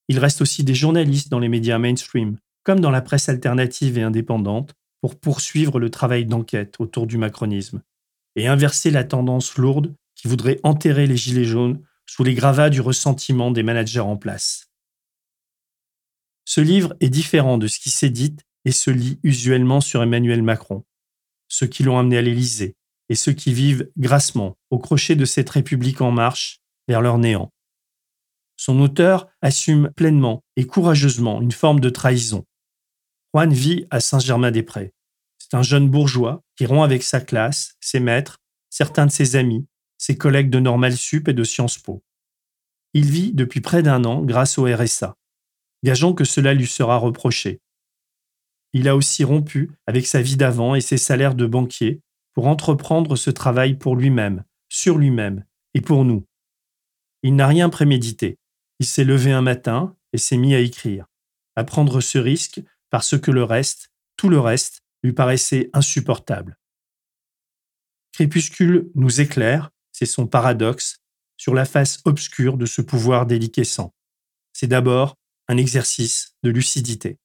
Il 0.09 0.19
reste 0.19 0.43
aussi 0.43 0.65
des 0.65 0.75
journalistes 0.75 1.31
dans 1.31 1.39
les 1.39 1.49
médias 1.49 1.79
mainstream, 1.79 2.37
comme 2.63 2.81
dans 2.81 2.91
la 2.91 3.01
presse 3.01 3.31
alternative 3.31 3.97
et 3.97 4.03
indépendante, 4.03 4.75
pour 5.01 5.19
poursuivre 5.19 5.81
le 5.81 5.89
travail 5.89 6.27
d'enquête 6.27 6.75
autour 6.79 7.07
du 7.07 7.17
macronisme 7.17 7.81
et 8.37 8.47
inverser 8.47 8.91
la 8.91 9.05
tendance 9.05 9.57
lourde 9.57 9.95
qui 10.15 10.29
voudrait 10.29 10.61
enterrer 10.63 11.07
les 11.07 11.17
gilets 11.17 11.47
jaunes 11.47 11.81
sous 12.05 12.23
les 12.23 12.35
gravats 12.35 12.69
du 12.69 12.83
ressentiment 12.83 13.51
des 13.51 13.63
managers 13.63 14.01
en 14.01 14.19
place. 14.19 14.67
Ce 16.45 16.61
livre 16.61 16.95
est 17.01 17.09
différent 17.09 17.57
de 17.57 17.67
ce 17.67 17.79
qui 17.79 17.89
s'édite 17.89 18.43
et 18.67 18.73
se 18.73 18.91
lit 18.91 19.19
usuellement 19.23 19.81
sur 19.81 20.03
Emmanuel 20.03 20.43
Macron, 20.43 20.85
ceux 21.49 21.67
qui 21.67 21.83
l'ont 21.83 21.99
amené 21.99 22.19
à 22.19 22.23
l'Élysée, 22.23 22.77
et 23.09 23.15
ceux 23.15 23.33
qui 23.33 23.53
vivent 23.53 23.91
grassement 23.97 24.57
au 24.71 24.79
crochet 24.79 25.17
de 25.17 25.25
cette 25.25 25.51
République 25.51 26.01
en 26.01 26.11
marche 26.11 26.61
vers 26.87 27.01
leur 27.01 27.19
néant. 27.19 27.53
Son 28.57 28.81
auteur 28.81 29.29
assume 29.41 29.91
pleinement 29.97 30.43
et 30.57 30.67
courageusement 30.67 31.41
une 31.41 31.53
forme 31.53 31.81
de 31.81 31.91
trahison. 31.91 32.45
Juan 33.33 33.53
vit 33.53 33.87
à 33.91 34.01
Saint-Germain-des-Prés. 34.01 34.93
C'est 35.39 35.57
un 35.57 35.63
jeune 35.63 35.89
bourgeois 35.89 36.43
qui 36.57 36.67
rompt 36.67 36.85
avec 36.85 37.03
sa 37.03 37.21
classe, 37.21 37.77
ses 37.81 38.01
maîtres, 38.01 38.39
certains 38.69 39.07
de 39.07 39.13
ses 39.13 39.37
amis, 39.37 39.67
ses 39.97 40.17
collègues 40.17 40.51
de 40.51 40.61
Normal 40.61 40.97
Sup 40.97 41.29
et 41.29 41.33
de 41.33 41.45
Sciences 41.45 41.79
Po. 41.79 42.03
Il 42.95 43.11
vit 43.11 43.33
depuis 43.33 43.61
près 43.61 43.83
d'un 43.83 44.05
an 44.05 44.23
grâce 44.23 44.59
au 44.59 44.65
RSA. 44.65 45.17
Gageons 45.85 46.15
que 46.15 46.25
cela 46.25 46.55
lui 46.55 46.67
sera 46.67 46.97
reproché. 46.97 47.61
Il 48.73 48.89
a 48.89 48.97
aussi 48.97 49.25
rompu 49.25 49.73
avec 49.87 50.07
sa 50.07 50.21
vie 50.21 50.37
d'avant 50.37 50.75
et 50.75 50.81
ses 50.81 50.99
salaires 50.99 51.35
de 51.35 51.47
banquier 51.47 52.03
pour 52.35 52.47
entreprendre 52.47 53.17
ce 53.17 53.31
travail 53.31 53.75
pour 53.75 53.97
lui-même, 53.97 54.45
sur 54.69 54.99
lui-même 54.99 55.45
et 55.75 55.81
pour 55.81 56.05
nous. 56.05 56.27
Il 57.23 57.35
n'a 57.35 57.47
rien 57.47 57.69
prémédité. 57.69 58.39
Il 58.79 58.87
s'est 58.87 59.05
levé 59.05 59.33
un 59.33 59.43
matin 59.43 59.97
et 60.13 60.19
s'est 60.19 60.37
mis 60.37 60.55
à 60.55 60.61
écrire, 60.61 61.07
à 61.57 61.65
prendre 61.65 62.01
ce 62.01 62.19
risque 62.19 62.61
parce 62.91 63.19
que 63.19 63.31
le 63.31 63.43
reste, 63.43 63.91
tout 64.17 64.29
le 64.29 64.39
reste, 64.39 64.83
lui 65.03 65.13
paraissait 65.13 65.71
insupportable. 65.73 66.59
Crépuscule 68.13 68.91
nous 68.95 69.21
éclaire, 69.21 69.71
c'est 69.93 70.07
son 70.07 70.27
paradoxe, 70.27 70.99
sur 71.37 71.55
la 71.55 71.65
face 71.65 72.01
obscure 72.05 72.57
de 72.57 72.67
ce 72.67 72.83
pouvoir 72.83 73.27
déliquescent. 73.27 73.95
C'est 74.53 74.67
d'abord 74.67 75.15
un 75.47 75.57
exercice 75.57 76.35
de 76.43 76.51
lucidité. 76.51 77.19